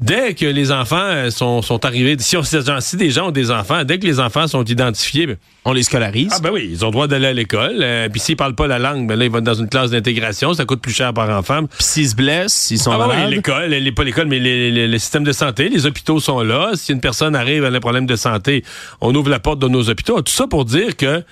Dès 0.02 0.34
que 0.34 0.48
les 0.48 0.72
enfants 0.72 0.98
euh, 0.98 1.30
sont, 1.30 1.62
sont 1.62 1.86
arrivés, 1.86 2.16
si, 2.18 2.36
on, 2.36 2.42
si 2.42 2.98
des 2.98 3.12
gens 3.12 3.28
ont 3.28 3.32
des 3.32 3.52
enfants, 3.52 3.84
dès 3.84 4.00
que 4.00 4.08
les 4.08 4.20
enfants 4.20 4.48
sont 4.48 4.66
identifiés, 4.66 5.28
ben, 5.28 5.38
on 5.64 5.74
les 5.74 5.84
scolarise. 5.84 6.32
Ah 6.32 6.40
ben 6.42 6.50
oui, 6.52 6.70
ils 6.72 6.84
ont 6.84 6.88
le 6.88 6.94
droit 6.94 7.08
d'aller 7.08 7.28
à 7.28 7.34
l'école. 7.34 7.78
Euh, 7.82 8.10
puis 8.10 8.20
s'ils 8.20 8.36
parlent 8.36 8.56
pas 8.56 8.66
la 8.66 8.80
langue, 8.80 9.08
ben 9.08 9.16
là 9.16 9.26
ils 9.26 9.32
vont 9.32 9.42
dans 9.42 9.54
une 9.54 9.70
classe 9.70 9.92
d'intégration, 9.92 10.56
ça 10.56 10.66
coûte 10.66 10.82
plus 10.82 10.92
cher 10.92 11.14
par 11.14 11.30
enfant. 11.30 11.66
Puis 11.66 11.84
s'ils 11.84 12.10
se 12.10 12.16
blessent, 12.16 12.72
ils 12.72 12.80
sont 12.80 12.92
ah, 12.92 12.98
malades. 12.98 13.30
Oui, 13.30 13.36
l'école, 13.36 13.70
les, 13.70 13.92
pas 13.92 14.04
l'école, 14.04 14.26
mais 14.26 14.40
les, 14.40 14.72
les, 14.72 14.88
les, 14.88 15.00
systèmes 15.00 15.24
de 15.24 15.32
santé, 15.32 15.70
les 15.70 15.86
hôpitaux 15.86 16.20
sont 16.20 16.42
là. 16.42 16.72
Si 16.74 16.92
une 16.92 17.02
personne 17.02 17.36
arrive 17.36 17.64
à 17.64 17.68
un 17.68 17.80
problème 17.80 18.08
de 18.08 18.16
santé, 18.16 18.64
on 19.02 19.14
ouvre 19.14 19.30
la 19.30 19.40
porte 19.40 19.60
de 19.60 19.68
nos 19.68 19.88
hôpitaux. 19.88 20.20
Tout 20.24 20.34
ça 20.34 20.48
pour 20.48 20.66
dire 20.66 20.98
que 20.98 21.24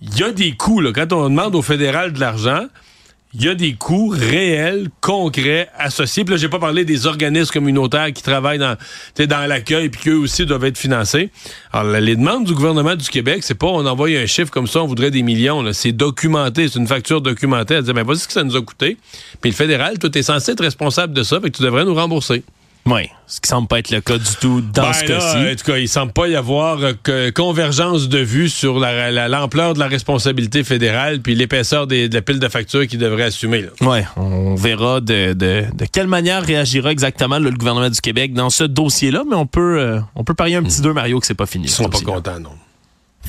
il 0.00 0.16
y 0.16 0.22
a 0.22 0.30
des 0.30 0.52
coûts 0.52 0.80
là. 0.80 0.92
Quand 0.94 1.12
on 1.12 1.28
demande 1.28 1.56
au 1.56 1.62
fédéral 1.62 2.12
de 2.12 2.20
l'argent, 2.20 2.66
il 3.38 3.44
y 3.44 3.48
a 3.50 3.54
des 3.54 3.74
coûts 3.74 4.08
réels, 4.08 4.88
concrets, 5.02 5.68
associés. 5.76 6.24
Puis 6.24 6.32
là, 6.32 6.38
j'ai 6.38 6.48
pas 6.48 6.58
parlé 6.58 6.86
des 6.86 7.06
organismes 7.06 7.52
communautaires 7.52 8.10
qui 8.14 8.22
travaillent 8.22 8.58
dans, 8.58 8.76
l'accueil 9.46 9.90
puis 9.90 10.00
qu'eux 10.04 10.16
aussi 10.16 10.46
doivent 10.46 10.64
être 10.64 10.78
financés. 10.78 11.28
Alors, 11.70 12.00
les 12.00 12.16
demandes 12.16 12.44
du 12.44 12.54
gouvernement 12.54 12.96
du 12.96 13.06
Québec, 13.10 13.40
c'est 13.42 13.54
pas 13.54 13.66
on 13.66 13.84
envoie 13.84 14.08
un 14.08 14.24
chiffre 14.24 14.50
comme 14.50 14.66
ça, 14.66 14.82
on 14.82 14.86
voudrait 14.86 15.10
des 15.10 15.22
millions. 15.22 15.62
C'est 15.74 15.92
documenté, 15.92 16.68
c'est 16.68 16.78
une 16.78 16.86
facture 16.86 17.20
documentée. 17.20 17.74
Elle 17.74 17.82
dit, 17.82 17.92
ben 17.92 18.04
voici 18.04 18.22
ce 18.22 18.28
que 18.28 18.32
ça 18.32 18.42
nous 18.42 18.56
a 18.56 18.62
coûté. 18.62 18.96
Puis 19.42 19.50
le 19.50 19.56
fédéral, 19.56 19.98
toi, 19.98 20.08
t'es 20.08 20.22
censé 20.22 20.52
être 20.52 20.62
responsable 20.62 21.12
de 21.12 21.22
ça, 21.22 21.38
fait 21.38 21.50
que 21.50 21.56
tu 21.58 21.62
devrais 21.62 21.84
nous 21.84 21.94
rembourser. 21.94 22.42
Oui, 22.86 23.08
ce 23.26 23.40
qui 23.40 23.48
semble 23.48 23.66
pas 23.66 23.80
être 23.80 23.90
le 23.90 24.00
cas 24.00 24.16
du 24.16 24.36
tout 24.40 24.60
dans 24.60 24.82
ben 24.82 24.92
ce 24.92 25.04
cas-ci. 25.04 25.36
En 25.36 25.56
tout 25.56 25.72
cas, 25.72 25.78
il 25.78 25.88
semble 25.88 26.12
pas 26.12 26.28
y 26.28 26.36
avoir 26.36 26.78
euh, 27.08 27.30
convergence 27.32 28.08
de 28.08 28.18
vues 28.18 28.48
sur 28.48 28.78
l'ampleur 28.78 29.74
de 29.74 29.80
la 29.80 29.88
responsabilité 29.88 30.62
fédérale 30.62 31.20
puis 31.20 31.34
l'épaisseur 31.34 31.88
de 31.88 32.08
la 32.12 32.22
pile 32.22 32.38
de 32.38 32.48
factures 32.48 32.86
qu'il 32.86 33.00
devrait 33.00 33.24
assumer. 33.24 33.64
Oui, 33.80 33.98
on 34.16 34.54
verra 34.54 35.00
de, 35.00 35.32
de, 35.32 35.64
de, 35.74 35.84
quelle 35.90 36.06
manière 36.06 36.44
réagira 36.44 36.92
exactement 36.92 37.40
là, 37.40 37.50
le 37.50 37.56
gouvernement 37.56 37.90
du 37.90 38.00
Québec 38.00 38.32
dans 38.32 38.50
ce 38.50 38.62
dossier-là, 38.64 39.24
mais 39.28 39.36
on 39.36 39.46
peut, 39.46 39.80
euh, 39.80 40.00
on 40.14 40.22
peut 40.22 40.34
parier 40.34 40.56
un 40.56 40.62
petit 40.62 40.80
deux, 40.80 40.92
Mario, 40.92 41.18
que 41.18 41.26
c'est 41.26 41.34
pas 41.34 41.46
fini. 41.46 41.66
Ils 41.66 41.70
sont 41.70 41.88
pas 41.88 42.00
contents, 42.00 42.38
non. 42.38 42.50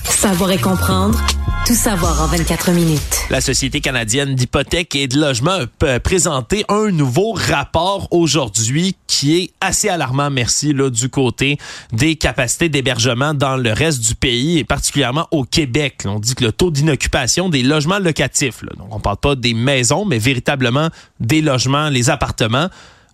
Savoir 0.03 0.51
et 0.51 0.57
comprendre. 0.57 1.19
Tout 1.65 1.73
savoir 1.73 2.21
en 2.21 2.27
24 2.27 2.71
minutes. 2.71 3.01
La 3.29 3.41
Société 3.41 3.81
canadienne 3.81 4.35
d'hypothèque 4.35 4.95
et 4.95 5.07
de 5.07 5.19
logement 5.19 5.59
a 5.85 5.99
présenté 5.99 6.63
un 6.69 6.91
nouveau 6.91 7.33
rapport 7.33 8.07
aujourd'hui 8.11 8.95
qui 9.07 9.37
est 9.37 9.51
assez 9.59 9.89
alarmant, 9.89 10.29
merci, 10.29 10.73
là, 10.73 10.89
du 10.89 11.09
côté 11.09 11.57
des 11.91 12.15
capacités 12.15 12.69
d'hébergement 12.69 13.33
dans 13.33 13.57
le 13.57 13.73
reste 13.73 13.99
du 13.99 14.15
pays 14.15 14.59
et 14.59 14.63
particulièrement 14.63 15.27
au 15.31 15.43
Québec. 15.43 16.03
On 16.05 16.19
dit 16.19 16.35
que 16.35 16.45
le 16.45 16.51
taux 16.53 16.71
d'inoccupation 16.71 17.49
des 17.49 17.63
logements 17.63 17.99
locatifs, 17.99 18.61
là, 18.61 18.69
donc 18.77 18.87
on 18.91 18.99
parle 18.99 19.17
pas 19.17 19.35
des 19.35 19.53
maisons, 19.53 20.05
mais 20.05 20.19
véritablement 20.19 20.89
des 21.19 21.41
logements, 21.41 21.89
les 21.89 22.09
appartements, 22.09 22.69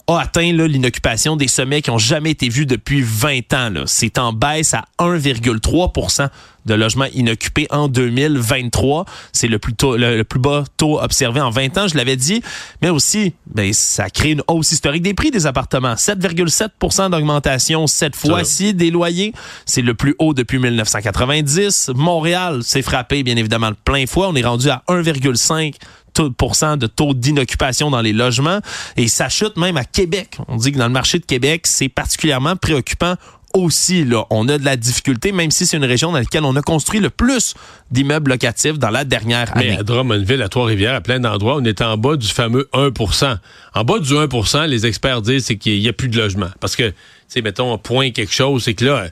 a 0.08 0.20
atteint 0.20 0.52
l'inoccupation 0.52 1.36
des 1.36 1.48
sommets 1.48 1.82
qui 1.82 1.90
ont 1.90 1.98
jamais 1.98 2.32
été 2.32 2.50
vus 2.50 2.66
depuis 2.66 3.02
20 3.02 3.54
ans. 3.54 3.84
C'est 3.86 4.18
en 4.18 4.34
baisse 4.34 4.74
à 4.74 4.86
1,3% 5.00 6.30
de 6.66 6.74
logements 6.74 7.08
inoccupés 7.14 7.68
en 7.72 7.88
2023. 7.88 9.06
C'est 9.32 9.48
le 9.48 9.60
plus 9.60 9.74
tôt, 9.74 9.98
le, 9.98 10.24
plus 10.24 10.40
bas 10.40 10.64
taux 10.78 11.02
observé 11.02 11.42
en 11.42 11.50
20 11.50 11.78
ans, 11.78 11.88
je 11.88 11.98
l'avais 11.98 12.16
dit. 12.16 12.42
Mais 12.82 12.90
aussi, 12.90 13.34
ben, 13.48 13.74
ça 13.74 14.10
crée 14.10 14.32
une 14.32 14.44
hausse 14.48 14.72
historique 14.72 15.04
des 15.04 15.14
prix 15.14 15.32
des 15.32 15.46
appartements. 15.46 15.94
7,7% 15.96 17.10
d'augmentation 17.10 17.88
cette 17.88 18.16
fois-ci 18.16 18.74
des 18.74 18.92
loyers. 18.92 19.34
C'est 19.66 19.82
le 19.82 19.94
plus 19.94 20.16
haut 20.20 20.34
depuis 20.34 20.60
1990. 20.60 21.92
Montréal 21.96 22.64
s'est 22.64 22.82
frappé, 22.82 23.24
bien 23.24 23.36
évidemment, 23.36 23.72
de 23.72 23.78
plein 23.84 24.06
fois. 24.06 24.30
On 24.30 24.36
est 24.36 24.46
rendu 24.46 24.70
à 24.70 24.84
1,5 24.88 25.76
de 26.22 26.88
taux 26.88 27.14
d'inoccupation 27.14 27.90
dans 27.90 28.02
les 28.02 28.14
logements 28.14 28.60
et 28.98 29.08
ça 29.08 29.30
chute 29.30 29.58
même 29.58 29.78
à 29.78 29.86
Québec. 29.86 30.38
On 30.48 30.58
dit 30.58 30.72
que 30.72 30.78
dans 30.78 30.88
le 30.88 30.94
marché 30.94 31.20
de 31.20 31.26
Québec, 31.26 31.68
c'est 31.68 31.90
particulièrement 31.90 32.56
préoccupant 32.56 33.16
aussi. 33.54 34.04
Là, 34.04 34.26
on 34.30 34.48
a 34.50 34.58
de 34.58 34.66
la 34.66 34.76
difficulté, 34.76 35.32
même 35.32 35.52
si 35.52 35.66
c'est 35.66 35.78
une 35.78 35.86
région 35.86 36.12
dans 36.12 36.18
laquelle 36.18 36.44
on 36.44 36.56
a 36.56 36.62
construit 36.62 37.00
le 37.00 37.10
plus 37.10 37.54
d'immeubles 37.92 38.32
locatifs 38.32 38.80
dans 38.80 38.90
la 38.90 39.06
dernière 39.06 39.56
année. 39.56 39.72
Mais 39.72 39.78
à 39.78 39.84
Drummondville, 39.84 40.42
à 40.42 40.50
Trois-Rivières, 40.50 40.96
à 40.96 41.02
plein 41.02 41.20
d'endroits, 41.20 41.58
on 41.58 41.64
est 41.64 41.82
en 41.82 41.98
bas 41.98 42.16
du 42.16 42.28
fameux 42.28 42.68
1% 42.74 43.38
En 43.76 43.84
bas 43.84 44.00
du 44.00 44.14
1% 44.14 44.68
les 44.68 44.86
experts 44.86 45.22
disent 45.22 45.46
c'est 45.46 45.58
qu'il 45.58 45.80
n'y 45.80 45.88
a 45.88 45.94
plus 45.94 46.10
de 46.10 46.18
logement. 46.18 46.50
Parce 46.60 46.76
que, 46.76 46.90
tu 46.90 46.96
sais, 47.28 47.42
mettons, 47.42 47.78
point 47.78 48.12
quelque 48.12 48.34
chose, 48.34 48.64
c'est 48.64 48.74
que 48.74 48.86
là, 48.86 49.08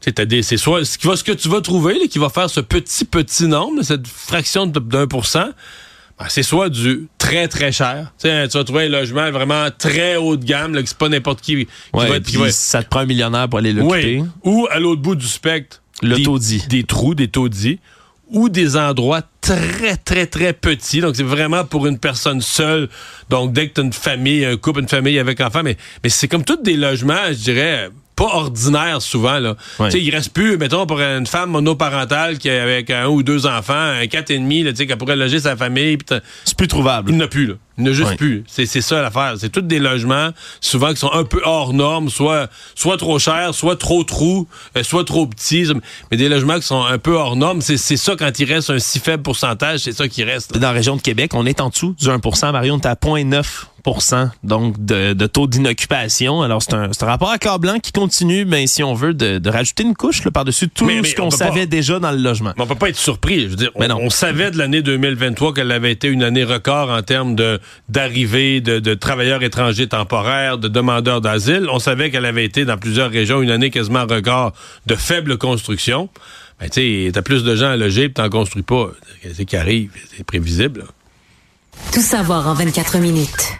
c'est 0.00 0.56
soit 0.56 0.84
ce, 0.84 1.24
que 1.24 1.32
tu 1.32 1.48
vas 1.48 1.60
trouver 1.60 1.94
là, 1.94 2.06
qui 2.08 2.18
va 2.18 2.28
faire 2.28 2.50
ce 2.50 2.60
petit, 2.60 3.04
petit 3.04 3.46
nombre, 3.46 3.82
cette 3.82 4.06
fraction 4.06 4.66
d'un 4.66 5.06
pour 5.06 5.26
cent, 5.26 5.48
ben, 6.18 6.26
c'est 6.28 6.42
soit 6.42 6.70
du 6.70 7.08
très 7.18 7.46
très 7.46 7.72
cher. 7.72 8.12
tu 8.20 8.28
vas 8.28 8.64
trouver 8.64 8.84
un 8.84 8.88
logement 8.88 9.30
vraiment 9.30 9.68
très 9.76 10.16
haut 10.16 10.36
de 10.36 10.44
gamme, 10.44 10.74
là, 10.74 10.82
que 10.82 10.88
c'est 10.88 10.96
pas 10.96 11.10
n'importe 11.10 11.42
qui, 11.42 11.66
qui, 11.66 11.70
va 11.92 12.16
être, 12.16 12.50
Ça 12.50 12.82
te 12.82 12.88
prend 12.88 13.00
un 13.00 13.06
millionnaire 13.06 13.48
pour 13.48 13.58
aller 13.58 13.72
l'occuper. 13.72 14.20
Oui. 14.20 14.28
Ou 14.44 14.66
à 14.70 14.78
l'autre 14.78 15.02
bout 15.02 15.14
du 15.14 15.26
spectre, 15.26 15.82
le 16.02 16.16
des, 16.16 16.22
taudis. 16.22 16.64
Des 16.68 16.84
trous, 16.84 17.14
des 17.14 17.28
taudis. 17.28 17.80
Ou 18.30 18.48
des 18.48 18.76
endroits 18.76 19.22
très, 19.40 19.96
très, 19.96 20.26
très 20.26 20.52
petits. 20.52 21.00
Donc, 21.00 21.14
c'est 21.14 21.22
vraiment 21.22 21.64
pour 21.64 21.86
une 21.86 21.98
personne 21.98 22.40
seule. 22.40 22.88
Donc, 23.30 23.52
dès 23.52 23.68
que 23.68 23.74
tu 23.74 23.80
as 23.82 23.84
une 23.84 23.92
famille, 23.92 24.44
un 24.44 24.56
couple, 24.56 24.80
une 24.80 24.88
famille 24.88 25.18
avec 25.18 25.40
enfants, 25.40 25.62
mais, 25.62 25.76
mais 26.02 26.08
c'est 26.08 26.26
comme 26.26 26.44
tous 26.44 26.56
des 26.56 26.76
logements, 26.76 27.26
je 27.28 27.34
dirais, 27.34 27.90
pas 28.16 28.24
ordinaire 28.24 29.02
souvent. 29.02 29.38
Là. 29.38 29.56
Ouais. 29.78 29.90
Il 29.90 30.10
reste 30.10 30.32
plus, 30.32 30.56
mettons, 30.56 30.86
pour 30.86 31.00
une 31.00 31.26
femme 31.26 31.50
monoparentale 31.50 32.38
qui 32.38 32.48
avec 32.48 32.90
un 32.90 33.06
ou 33.08 33.22
deux 33.22 33.46
enfants, 33.46 33.74
un 33.74 34.06
quatre 34.06 34.30
et 34.30 34.38
demi, 34.38 34.64
qui 34.74 34.86
pourrait 34.96 35.16
loger 35.16 35.40
sa 35.40 35.56
famille. 35.56 35.98
C'est 36.44 36.56
plus 36.56 36.68
trouvable. 36.68 37.10
Il 37.10 37.16
n'y 37.16 37.22
en 37.22 37.26
a 37.26 37.28
plus. 37.28 37.46
Là. 37.46 37.54
Il 37.78 37.84
n'y 37.84 37.90
en 37.90 37.92
a 37.92 37.94
juste 37.94 38.16
plus. 38.16 38.44
C'est 38.46 38.66
ça 38.66 39.02
l'affaire. 39.02 39.34
C'est 39.38 39.50
tous 39.50 39.62
des 39.62 39.78
logements, 39.78 40.30
souvent 40.60 40.90
qui 40.90 40.96
sont 40.96 41.12
un 41.12 41.24
peu 41.24 41.40
hors 41.44 41.72
normes, 41.72 42.08
soit, 42.08 42.48
soit 42.74 42.96
trop 42.96 43.18
chers, 43.18 43.54
soit 43.54 43.76
trop 43.76 44.04
trous, 44.04 44.48
euh, 44.76 44.82
soit 44.82 45.04
trop 45.04 45.26
petits. 45.26 45.66
Mais 46.10 46.16
des 46.16 46.28
logements 46.28 46.56
qui 46.56 46.66
sont 46.66 46.84
un 46.84 46.98
peu 46.98 47.14
hors 47.14 47.36
normes, 47.36 47.60
c'est 47.60 47.76
ça 47.96 48.14
quand 48.16 48.38
il 48.38 48.52
reste 48.52 48.70
un 48.70 48.78
si 48.78 48.98
faible 48.98 49.22
pourcentage, 49.22 49.80
c'est 49.80 49.92
ça 49.92 50.08
qui 50.08 50.24
reste. 50.24 50.54
Là. 50.54 50.60
Dans 50.60 50.68
la 50.68 50.72
région 50.74 50.96
de 50.96 51.02
Québec, 51.02 51.32
on 51.34 51.46
est 51.46 51.60
en 51.60 51.68
dessous 51.68 51.94
du 51.98 52.06
1% 52.06 52.52
Marion, 52.52 52.76
on 52.76 52.78
est 52.78 52.86
à 52.86 52.94
0,9% 52.94 53.66
donc 54.42 54.84
de, 54.84 55.12
de 55.12 55.26
taux 55.26 55.46
d'inoccupation. 55.46 56.42
Alors 56.42 56.62
c'est 56.62 56.74
un, 56.74 56.90
un, 56.90 57.06
rapport 57.06 57.30
accablant 57.30 57.78
qui 57.78 57.92
continue, 57.92 58.44
ben, 58.44 58.66
si 58.66 58.82
on 58.82 58.94
veut, 58.94 59.14
de, 59.14 59.38
de 59.38 59.50
rajouter 59.50 59.84
une 59.84 59.94
couche 59.94 60.22
par-dessus 60.28 60.68
tout 60.68 60.84
mais, 60.84 61.00
mais 61.00 61.08
ce 61.08 61.14
qu'on 61.14 61.30
savait 61.30 61.60
pas, 61.60 61.66
déjà 61.66 61.98
dans 61.98 62.10
le 62.10 62.18
logement. 62.18 62.52
Mais 62.56 62.62
on 62.64 62.66
peut 62.66 62.74
pas 62.74 62.88
être 62.88 62.96
surpris. 62.96 63.42
Je 63.42 63.48
veux 63.48 63.56
dire, 63.56 63.70
on, 63.74 63.88
on, 63.90 64.10
savait 64.10 64.50
de 64.50 64.58
l'année 64.58 64.82
2023 64.82 65.54
qu'elle 65.54 65.70
avait 65.70 65.92
été 65.92 66.08
une 66.08 66.22
année 66.22 66.44
record 66.44 66.90
en 66.90 67.02
termes 67.02 67.36
de 67.36 67.60
d'arrivée 67.88 68.60
de, 68.60 68.94
travailleurs 68.94 69.42
étrangers 69.42 69.86
temporaires, 69.86 70.58
de 70.58 70.68
demandeurs 70.68 71.20
d'asile. 71.20 71.68
On 71.70 71.78
savait 71.78 72.10
qu'elle 72.10 72.24
avait 72.24 72.44
été 72.44 72.64
dans 72.64 72.76
plusieurs 72.76 73.10
régions 73.10 73.42
une 73.42 73.50
année 73.50 73.70
quasiment 73.70 74.06
record 74.06 74.52
de 74.86 74.94
faible 74.94 75.38
construction. 75.38 76.08
Ben, 76.60 76.68
tu 76.68 77.06
sais, 77.06 77.12
t'as 77.12 77.22
plus 77.22 77.44
de 77.44 77.54
gens 77.54 77.70
à 77.70 77.76
loger, 77.76 78.10
t'en 78.10 78.28
construis 78.30 78.62
pas. 78.62 78.90
C'est 79.34 79.44
qui 79.44 79.56
arrive, 79.56 79.90
c'est 80.16 80.24
prévisible. 80.24 80.84
Tout 81.92 82.00
savoir 82.00 82.48
en 82.48 82.54
24 82.54 82.98
minutes. 82.98 83.58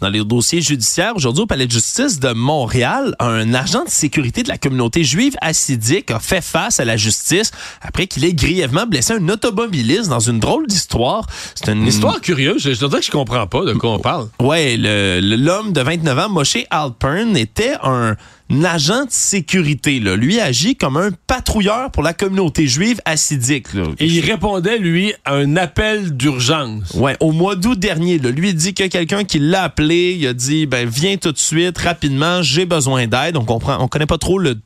Dans 0.00 0.10
les 0.10 0.24
dossiers 0.24 0.60
judiciaires, 0.60 1.16
aujourd'hui 1.16 1.42
au 1.42 1.46
Palais 1.46 1.66
de 1.66 1.72
justice 1.72 2.20
de 2.20 2.32
Montréal, 2.32 3.16
un 3.18 3.52
agent 3.52 3.84
de 3.84 3.90
sécurité 3.90 4.44
de 4.44 4.48
la 4.48 4.56
communauté 4.56 5.02
juive 5.02 5.34
assidique 5.40 6.12
a 6.12 6.20
fait 6.20 6.40
face 6.40 6.78
à 6.78 6.84
la 6.84 6.96
justice 6.96 7.50
après 7.82 8.06
qu'il 8.06 8.24
ait 8.24 8.32
grièvement 8.32 8.86
blessé 8.86 9.14
un 9.14 9.28
automobiliste 9.28 10.08
dans 10.08 10.20
une 10.20 10.38
drôle 10.38 10.68
d'histoire. 10.68 11.26
C'est 11.56 11.72
une 11.72 11.84
histoire 11.84 12.20
curieuse. 12.20 12.62
Je 12.62 12.78
dois 12.78 12.88
dire 12.90 13.00
que 13.00 13.06
je 13.06 13.10
comprends 13.10 13.48
pas 13.48 13.64
de 13.64 13.72
quoi 13.72 13.94
on 13.94 13.98
parle. 13.98 14.28
Ouais, 14.40 14.76
l'homme 14.76 15.72
de 15.72 15.80
29 15.80 16.18
ans, 16.18 16.28
Moshe 16.28 16.58
Alpern, 16.70 17.36
était 17.36 17.74
un 17.82 18.16
agent 18.64 19.04
de 19.04 19.10
sécurité. 19.10 20.00
Là. 20.00 20.16
Lui 20.16 20.40
agit 20.40 20.76
comme 20.76 20.96
un 20.96 21.10
patrouilleur 21.26 21.90
pour 21.90 22.02
la 22.02 22.12
communauté 22.12 22.66
juive 22.66 23.00
assidique. 23.04 23.72
Là. 23.74 23.84
Et 23.98 24.06
il 24.06 24.20
répondait, 24.24 24.78
lui, 24.78 25.12
à 25.24 25.34
un 25.34 25.56
appel 25.56 26.16
d'urgence. 26.16 26.92
Ouais, 26.94 27.16
au 27.20 27.32
mois 27.32 27.56
d'août 27.56 27.78
dernier. 27.78 28.18
Là, 28.18 28.30
lui, 28.30 28.50
il 28.50 28.54
dit 28.54 28.74
a 28.78 28.88
quelqu'un 28.88 29.24
qui 29.24 29.38
l'a 29.38 29.64
appelé. 29.64 30.16
Il 30.18 30.26
a 30.26 30.32
dit, 30.32 30.66
ben, 30.66 30.88
viens 30.88 31.16
tout 31.16 31.32
de 31.32 31.38
suite, 31.38 31.78
rapidement, 31.78 32.42
j'ai 32.42 32.66
besoin 32.66 33.06
d'aide. 33.06 33.36
On 33.36 33.44
comprend, 33.44 33.82
on 33.82 33.88
connaît 33.88 34.06
pas 34.06 34.18
trop 34.18 34.38
le 34.38 34.56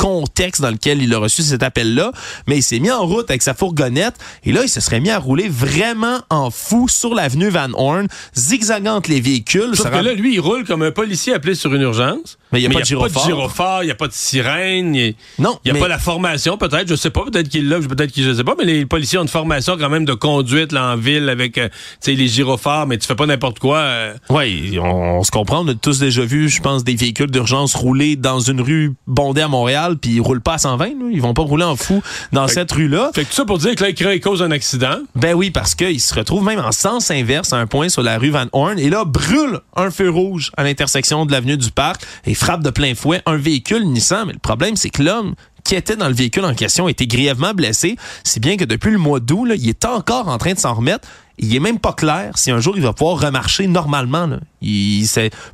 contexte 0.00 0.62
dans 0.62 0.70
lequel 0.70 1.02
il 1.02 1.12
a 1.12 1.18
reçu 1.18 1.42
cet 1.42 1.62
appel-là, 1.62 2.12
mais 2.46 2.56
il 2.56 2.62
s'est 2.62 2.78
mis 2.78 2.90
en 2.90 3.04
route 3.04 3.28
avec 3.28 3.42
sa 3.42 3.52
fourgonnette 3.52 4.14
et 4.44 4.52
là, 4.52 4.62
il 4.62 4.68
se 4.70 4.80
serait 4.80 4.98
mis 4.98 5.10
à 5.10 5.18
rouler 5.18 5.50
vraiment 5.50 6.20
en 6.30 6.50
fou 6.50 6.88
sur 6.88 7.14
l'avenue 7.14 7.50
Van 7.50 7.68
Horn, 7.74 8.08
zigzagant 8.34 9.02
les 9.08 9.20
véhicules. 9.20 9.76
Sauf 9.76 9.90
que 9.90 9.96
là, 9.96 10.14
lui, 10.14 10.34
il 10.34 10.40
roule 10.40 10.64
comme 10.64 10.82
un 10.82 10.90
policier 10.90 11.34
appelé 11.34 11.54
sur 11.54 11.74
une 11.74 11.82
urgence. 11.82 12.38
Mais 12.52 12.60
il 12.60 12.68
n'y 12.68 12.74
a, 12.74 12.78
pas, 12.78 13.08
de 13.08 13.18
gyrophare. 13.26 13.82
Il 13.82 13.86
n'y 13.86 13.92
a 13.92 13.94
pas 13.94 14.08
de 14.08 14.12
sirène. 14.12 14.92
Non. 15.38 15.58
Il 15.64 15.72
n'y 15.72 15.78
a 15.78 15.80
pas 15.80 15.88
la 15.88 15.98
formation, 15.98 16.56
peut-être. 16.56 16.88
Je 16.88 16.94
sais 16.94 17.10
pas. 17.10 17.24
Peut-être 17.24 17.48
qu'il 17.48 17.68
l'a, 17.68 17.78
peut-être 17.78 18.12
qu'il 18.12 18.24
je 18.24 18.34
sais 18.34 18.44
pas. 18.44 18.54
Mais 18.58 18.64
les 18.64 18.86
policiers 18.86 19.18
ont 19.18 19.22
une 19.22 19.28
formation 19.28 19.76
quand 19.78 19.88
même 19.88 20.04
de 20.04 20.14
conduite 20.14 20.72
là, 20.72 20.92
en 20.92 20.96
ville 20.96 21.28
avec 21.28 21.58
euh, 21.58 21.68
les 22.06 22.28
gyrophares, 22.28 22.86
mais 22.86 22.98
tu 22.98 23.06
fais 23.06 23.14
pas 23.14 23.26
n'importe 23.26 23.58
quoi. 23.58 23.78
Euh. 23.78 24.14
Oui, 24.28 24.78
on, 24.80 25.22
se 25.22 25.30
comprend. 25.30 25.64
On 25.64 25.68
a 25.68 25.74
tous 25.74 25.98
déjà 25.98 26.22
vu, 26.22 26.48
je 26.48 26.60
pense, 26.60 26.84
des 26.84 26.94
véhicules 26.94 27.30
d'urgence 27.30 27.74
rouler 27.74 28.16
dans 28.16 28.40
une 28.40 28.60
rue 28.60 28.94
bondée 29.06 29.42
à 29.42 29.48
Montréal, 29.48 29.96
puis 30.00 30.12
ils 30.12 30.20
roulent 30.20 30.42
pas 30.42 30.54
à 30.54 30.58
120. 30.58 30.86
Là. 30.86 30.92
Ils 31.12 31.22
vont 31.22 31.34
pas 31.34 31.42
rouler 31.42 31.64
en 31.64 31.76
fou 31.76 32.02
dans 32.32 32.48
cette 32.48 32.72
rue-là. 32.72 33.10
Fait 33.14 33.24
que 33.24 33.30
tout 33.30 33.36
ça 33.36 33.44
pour 33.44 33.58
dire 33.58 33.74
que 33.74 33.84
là, 33.84 34.14
il 34.14 34.20
cause 34.20 34.42
un 34.42 34.50
accident. 34.50 34.98
Ben 35.14 35.34
oui, 35.34 35.50
parce 35.50 35.74
qu'ils 35.74 36.00
se 36.00 36.14
retrouvent 36.14 36.44
même 36.44 36.60
en 36.60 36.72
sens 36.72 37.10
inverse 37.10 37.52
à 37.52 37.56
un 37.56 37.66
point 37.66 37.88
sur 37.88 38.02
la 38.02 38.18
rue 38.18 38.30
Van 38.30 38.46
Horn. 38.52 38.78
Et 38.78 38.90
là, 38.90 39.04
brûle 39.04 39.60
un 39.76 39.90
feu 39.90 40.10
rouge 40.10 40.50
à 40.56 40.64
l'intersection 40.64 41.26
de 41.26 41.32
l'avenue 41.32 41.56
du 41.56 41.70
Parc 41.70 42.02
et 42.26 42.34
frappe 42.40 42.62
de 42.62 42.70
plein 42.70 42.94
fouet 42.94 43.22
un 43.26 43.36
véhicule 43.36 43.84
Nissan. 43.84 44.26
Mais 44.26 44.32
le 44.32 44.38
problème, 44.38 44.76
c'est 44.76 44.90
que 44.90 45.02
l'homme 45.02 45.34
qui 45.62 45.74
était 45.74 45.96
dans 45.96 46.08
le 46.08 46.14
véhicule 46.14 46.44
en 46.44 46.54
question 46.54 46.86
a 46.86 46.90
été 46.90 47.06
grièvement 47.06 47.52
blessé, 47.52 47.96
si 48.24 48.40
bien 48.40 48.56
que 48.56 48.64
depuis 48.64 48.90
le 48.90 48.98
mois 48.98 49.20
d'août, 49.20 49.46
il 49.56 49.68
est 49.68 49.84
encore 49.84 50.28
en 50.28 50.38
train 50.38 50.54
de 50.54 50.58
s'en 50.58 50.74
remettre. 50.74 51.06
Il 51.38 51.54
est 51.54 51.60
même 51.60 51.78
pas 51.78 51.92
clair 51.92 52.32
si 52.36 52.50
un 52.50 52.60
jour 52.60 52.76
il 52.76 52.82
va 52.82 52.92
pouvoir 52.92 53.20
remarcher 53.20 53.66
normalement. 53.66 54.28
Il, 54.62 55.06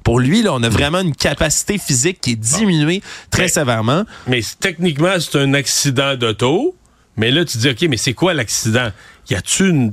pour 0.04 0.20
lui, 0.20 0.42
là, 0.42 0.52
on 0.54 0.62
a 0.62 0.68
vraiment 0.68 1.00
une 1.00 1.14
capacité 1.14 1.78
physique 1.78 2.20
qui 2.20 2.32
est 2.32 2.36
diminuée 2.36 3.02
très 3.30 3.48
sévèrement. 3.48 4.04
Mais 4.26 4.40
techniquement, 4.58 5.14
c'est 5.18 5.38
un 5.38 5.54
accident 5.54 6.16
d'auto. 6.16 6.76
Mais 7.16 7.30
là, 7.30 7.44
tu 7.44 7.58
dis, 7.58 7.68
OK, 7.68 7.82
mais 7.88 7.96
c'est 7.96 8.14
quoi 8.14 8.34
l'accident? 8.34 8.90
Y 9.30 9.34
a-tu 9.34 9.68
une 9.68 9.92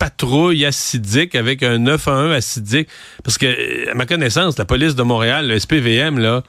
patrouille 0.00 0.64
acidique 0.64 1.36
avec 1.36 1.62
un 1.62 1.78
911 1.78 2.32
acidique? 2.32 2.88
Parce 3.22 3.38
que, 3.38 3.88
à 3.88 3.94
ma 3.94 4.06
connaissance, 4.06 4.58
la 4.58 4.64
police 4.64 4.96
de 4.96 5.02
Montréal, 5.04 5.46
le 5.46 5.56
SPVM, 5.56 6.18
là, 6.18 6.42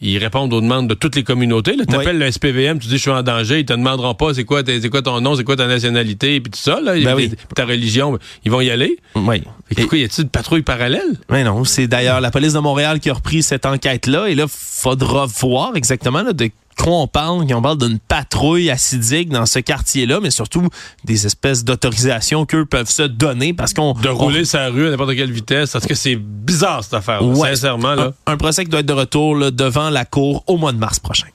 ils 0.00 0.18
répondent 0.18 0.52
aux 0.52 0.60
demandes 0.60 0.88
de 0.88 0.94
toutes 0.94 1.16
les 1.16 1.24
communautés. 1.24 1.74
Tu 1.88 1.94
appelles 1.94 2.18
le 2.18 2.30
SPVM, 2.30 2.78
tu 2.78 2.86
dis 2.86 2.98
je 2.98 3.02
suis 3.02 3.10
en 3.10 3.22
danger, 3.22 3.60
ils 3.60 3.64
te 3.64 3.72
demanderont 3.72 4.14
pas 4.14 4.34
c'est 4.34 4.44
quoi, 4.44 4.62
quoi 4.62 5.02
ton 5.02 5.20
nom, 5.20 5.34
c'est 5.34 5.42
quoi 5.42 5.56
ta 5.56 5.66
nationalité, 5.66 6.40
puis 6.40 6.52
tout 6.52 6.58
ça, 6.60 6.80
là, 6.80 6.94
ben 6.94 7.30
ta 7.56 7.64
religion, 7.64 8.16
ils 8.44 8.50
vont 8.50 8.60
y 8.60 8.70
aller. 8.70 8.98
Oui. 9.16 9.42
Et, 9.76 9.86
quoi, 9.86 9.98
y 9.98 10.04
a-t-il 10.04 10.24
une 10.24 10.30
patrouille 10.30 10.62
parallèle? 10.62 11.18
Mais 11.30 11.44
non, 11.44 11.64
c'est 11.64 11.86
d'ailleurs 11.86 12.20
la 12.20 12.30
police 12.30 12.54
de 12.54 12.58
Montréal 12.58 13.00
qui 13.00 13.10
a 13.10 13.14
repris 13.14 13.42
cette 13.42 13.66
enquête-là, 13.66 14.28
et 14.28 14.34
là, 14.34 14.46
faudra 14.48 15.26
voir 15.26 15.72
exactement 15.76 16.22
là, 16.22 16.32
de 16.32 16.50
quoi 16.76 17.00
on 17.00 17.06
parle, 17.06 17.44
on 17.52 17.62
parle 17.62 17.78
d'une 17.78 17.98
patrouille 17.98 18.70
acidique 18.70 19.28
dans 19.28 19.46
ce 19.46 19.58
quartier-là, 19.58 20.20
mais 20.22 20.30
surtout 20.30 20.68
des 21.04 21.26
espèces 21.26 21.64
d'autorisations 21.64 22.46
qu'eux 22.46 22.64
peuvent 22.64 22.88
se 22.88 23.02
donner 23.02 23.52
parce 23.52 23.74
qu'on... 23.74 23.92
De 23.92 24.08
rouler 24.08 24.44
sa 24.44 24.68
rue 24.68 24.86
à 24.86 24.90
n'importe 24.90 25.14
quelle 25.14 25.32
vitesse, 25.32 25.72
parce 25.72 25.86
que 25.86 25.94
c'est 25.94 26.16
bizarre 26.16 26.84
cette 26.84 26.94
affaire, 26.94 27.20
sincèrement. 27.34 27.94
Là. 27.94 28.12
Un, 28.26 28.32
un, 28.32 28.36
procès 28.36 28.64
qui 28.64 28.70
doit 28.70 28.80
être 28.80 28.86
de 28.86 28.92
retour 28.92 29.52
devant 29.52 29.90
la 29.90 30.04
Cour 30.04 30.44
au 30.46 30.56
mois 30.56 30.72
de 30.72 30.78
mars 30.78 30.98
prochain. 30.98 31.28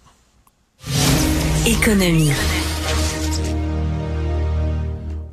Économie. 1.65 2.31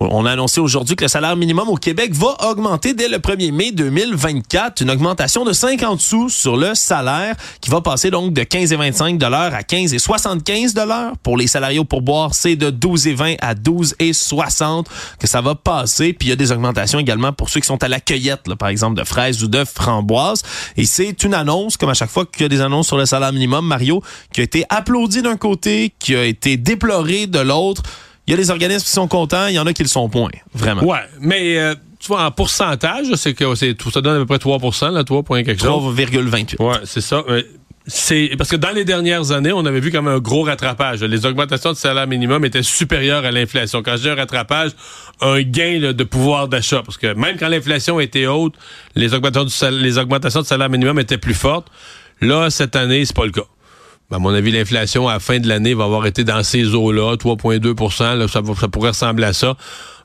On 0.03 0.25
a 0.25 0.33
annoncé 0.33 0.63
aujourd'hui 0.63 0.97
que 0.97 1.05
le 1.05 1.09
salaire 1.09 1.37
minimum 1.37 1.69
au 1.69 1.75
Québec 1.75 2.15
va 2.15 2.35
augmenter 2.49 2.95
dès 2.95 3.07
le 3.07 3.19
1er 3.19 3.53
mai 3.53 3.71
2024, 3.71 4.81
une 4.81 4.91
augmentation 4.91 5.45
de 5.45 5.53
50 5.53 6.01
sous 6.01 6.31
sur 6.31 6.57
le 6.57 6.75
salaire 6.75 7.37
qui 7.61 7.69
va 7.69 7.83
passer 7.83 8.11
donc 8.11 8.33
de 8.33 8.43
15 8.43 8.73
et 8.73 8.77
25 8.77 9.19
dollars 9.19 9.55
à 9.55 9.63
15 9.63 9.93
et 9.93 9.99
75 9.99 10.73
dollars. 10.73 11.19
Pour 11.23 11.37
les 11.37 11.47
salariés 11.47 11.81
au 11.81 11.85
pourboire, 11.85 12.33
c'est 12.33 12.57
de 12.57 12.71
12 12.71 13.09
et 13.09 13.13
20 13.13 13.35
à 13.43 13.55
12 13.55 13.97
et 13.99 14.15
60 14.15 14.89
que 15.19 15.27
ça 15.27 15.43
va 15.43 15.55
passer. 15.55 16.15
Puis 16.15 16.29
il 16.29 16.31
y 16.31 16.33
a 16.33 16.37
des 16.37 16.51
augmentations 16.51 16.99
également 16.99 17.35
pour 17.35 17.51
ceux 17.51 17.61
qui 17.61 17.67
sont 17.67 17.85
à 17.85 17.89
la 17.89 18.01
cueillette, 18.01 18.55
par 18.55 18.71
exemple 18.71 18.99
de 18.99 19.05
fraises 19.05 19.45
ou 19.45 19.49
de 19.49 19.67
framboises. 19.67 20.43
Et 20.79 20.87
c'est 20.87 21.25
une 21.25 21.35
annonce, 21.35 21.77
comme 21.77 21.91
à 21.91 21.95
chaque 21.95 22.09
fois 22.09 22.25
qu'il 22.25 22.41
y 22.41 22.47
a 22.47 22.49
des 22.49 22.63
annonces 22.63 22.87
sur 22.87 22.97
le 22.97 23.05
salaire 23.05 23.35
minimum, 23.35 23.67
Mario, 23.67 24.03
qui 24.33 24.41
a 24.41 24.45
été 24.45 24.65
applaudie 24.71 25.21
d'un 25.21 25.37
côté, 25.37 25.93
qui 25.99 26.17
a 26.17 26.25
été 26.25 26.57
déplorée 26.57 27.27
de 27.27 27.41
l'autre. 27.41 27.83
Il 28.31 28.35
y 28.35 28.35
a 28.35 28.37
des 28.37 28.51
organismes 28.51 28.85
qui 28.85 28.93
sont 28.93 29.09
contents, 29.09 29.49
il 29.49 29.55
y 29.55 29.59
en 29.59 29.66
a 29.66 29.73
qui 29.73 29.83
le 29.83 29.88
sont 29.88 30.09
point, 30.09 30.31
vraiment. 30.55 30.85
Ouais, 30.85 31.01
mais 31.21 31.59
euh, 31.59 31.75
tu 31.99 32.07
vois, 32.07 32.25
en 32.25 32.31
pourcentage, 32.31 33.12
c'est 33.16 33.35
que 33.35 33.57
c'est 33.57 33.75
tout 33.75 33.90
ça 33.90 34.01
donne 34.01 34.23
à 34.23 34.25
peu 34.25 34.27
près 34.27 34.37
3% 34.37 34.93
là, 34.93 35.03
3, 35.03 35.25
quelque 35.43 35.61
chose. 35.61 35.97
3,28. 35.99 36.62
Ouais, 36.62 36.77
c'est 36.85 37.01
ça. 37.01 37.25
C'est 37.88 38.31
parce 38.38 38.49
que 38.49 38.55
dans 38.57 38.71
les 38.71 38.85
dernières 38.85 39.33
années, 39.33 39.53
on 39.53 39.66
avait 39.66 39.81
vu 39.81 39.90
comme 39.90 40.07
un 40.07 40.21
gros 40.21 40.43
rattrapage. 40.43 41.03
Les 41.03 41.27
augmentations 41.27 41.73
de 41.73 41.77
salaire 41.77 42.07
minimum 42.07 42.45
étaient 42.45 42.62
supérieures 42.62 43.25
à 43.25 43.33
l'inflation. 43.33 43.83
Quand 43.83 43.97
je 43.97 44.03
dis 44.03 44.09
un 44.11 44.14
rattrapage, 44.14 44.71
un 45.21 45.43
gain 45.43 45.93
de 45.93 46.05
pouvoir 46.05 46.47
d'achat. 46.47 46.83
Parce 46.85 46.99
que 46.99 47.12
même 47.14 47.37
quand 47.37 47.49
l'inflation 47.49 47.99
était 47.99 48.27
haute, 48.27 48.55
les 48.95 49.12
augmentations, 49.12 49.71
les 49.73 49.99
augmentations 49.99 50.43
de 50.43 50.47
salaire 50.47 50.71
minimum 50.71 51.01
étaient 51.01 51.19
plus 51.19 51.35
fortes. 51.35 51.66
Là, 52.21 52.49
cette 52.51 52.77
année, 52.77 53.05
c'est 53.05 53.16
pas 53.16 53.25
le 53.25 53.33
cas. 53.33 53.47
Ben, 54.11 54.16
à 54.16 54.18
mon 54.18 54.35
avis, 54.35 54.51
l'inflation 54.51 55.09
à 55.09 55.14
la 55.14 55.20
fin 55.20 55.38
de 55.38 55.49
l'année 55.49 55.75
va 55.75 55.85
avoir 55.85 56.07
été 56.07 56.25
dans 56.25 56.42
ces 56.42 56.75
eaux-là, 56.75 57.16
3,2% 57.16 57.90
ça, 57.90 58.27
ça 58.29 58.68
pourrait 58.68 58.88
ressembler 58.88 59.25
à 59.25 59.33
ça. 59.33 59.57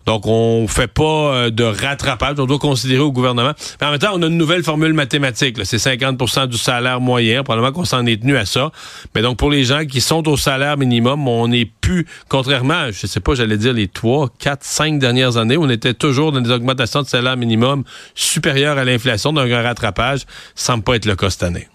Donc, 0.05 0.27
on 0.27 0.67
fait 0.67 0.87
pas 0.87 1.03
euh, 1.03 1.49
de 1.49 1.63
rattrapage. 1.63 2.39
On 2.39 2.45
doit 2.45 2.59
considérer 2.59 3.01
au 3.01 3.11
gouvernement. 3.11 3.53
Mais 3.81 3.87
en 3.87 3.91
même 3.91 3.99
temps, 3.99 4.11
on 4.13 4.21
a 4.21 4.27
une 4.27 4.37
nouvelle 4.37 4.63
formule 4.63 4.93
mathématique. 4.93 5.57
C'est 5.63 5.77
50% 5.77 6.47
du 6.47 6.57
salaire 6.57 7.01
moyen. 7.01 7.43
Probablement 7.43 7.71
qu'on 7.71 7.85
s'en 7.85 8.05
est 8.05 8.21
tenu 8.21 8.37
à 8.37 8.45
ça. 8.45 8.71
Mais 9.15 9.21
donc, 9.21 9.37
pour 9.37 9.49
les 9.49 9.63
gens 9.63 9.85
qui 9.85 10.01
sont 10.01 10.27
au 10.29 10.37
salaire 10.37 10.77
minimum, 10.77 11.27
on 11.27 11.47
n'est 11.47 11.65
plus, 11.65 12.05
contrairement, 12.29 12.91
je 12.91 13.07
sais 13.07 13.19
pas, 13.19 13.33
j'allais 13.33 13.57
dire 13.57 13.73
les 13.73 13.87
3, 13.87 14.29
4, 14.37 14.63
5 14.63 14.99
dernières 14.99 15.37
années, 15.37 15.57
on 15.57 15.69
était 15.69 15.93
toujours 15.93 16.31
dans 16.31 16.41
des 16.41 16.51
augmentations 16.51 17.01
de 17.01 17.07
salaire 17.07 17.37
minimum 17.37 17.83
supérieures 18.13 18.77
à 18.77 18.85
l'inflation. 18.85 19.33
Donc, 19.33 19.49
un 19.49 19.61
rattrapage 19.63 20.25
semble 20.53 20.83
pas 20.83 20.95
être 20.95 21.05
le 21.05 21.15
cas 21.15 21.31
cette 21.31 21.43
année. 21.43 21.67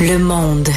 Le 0.00 0.18
monde. 0.18 0.70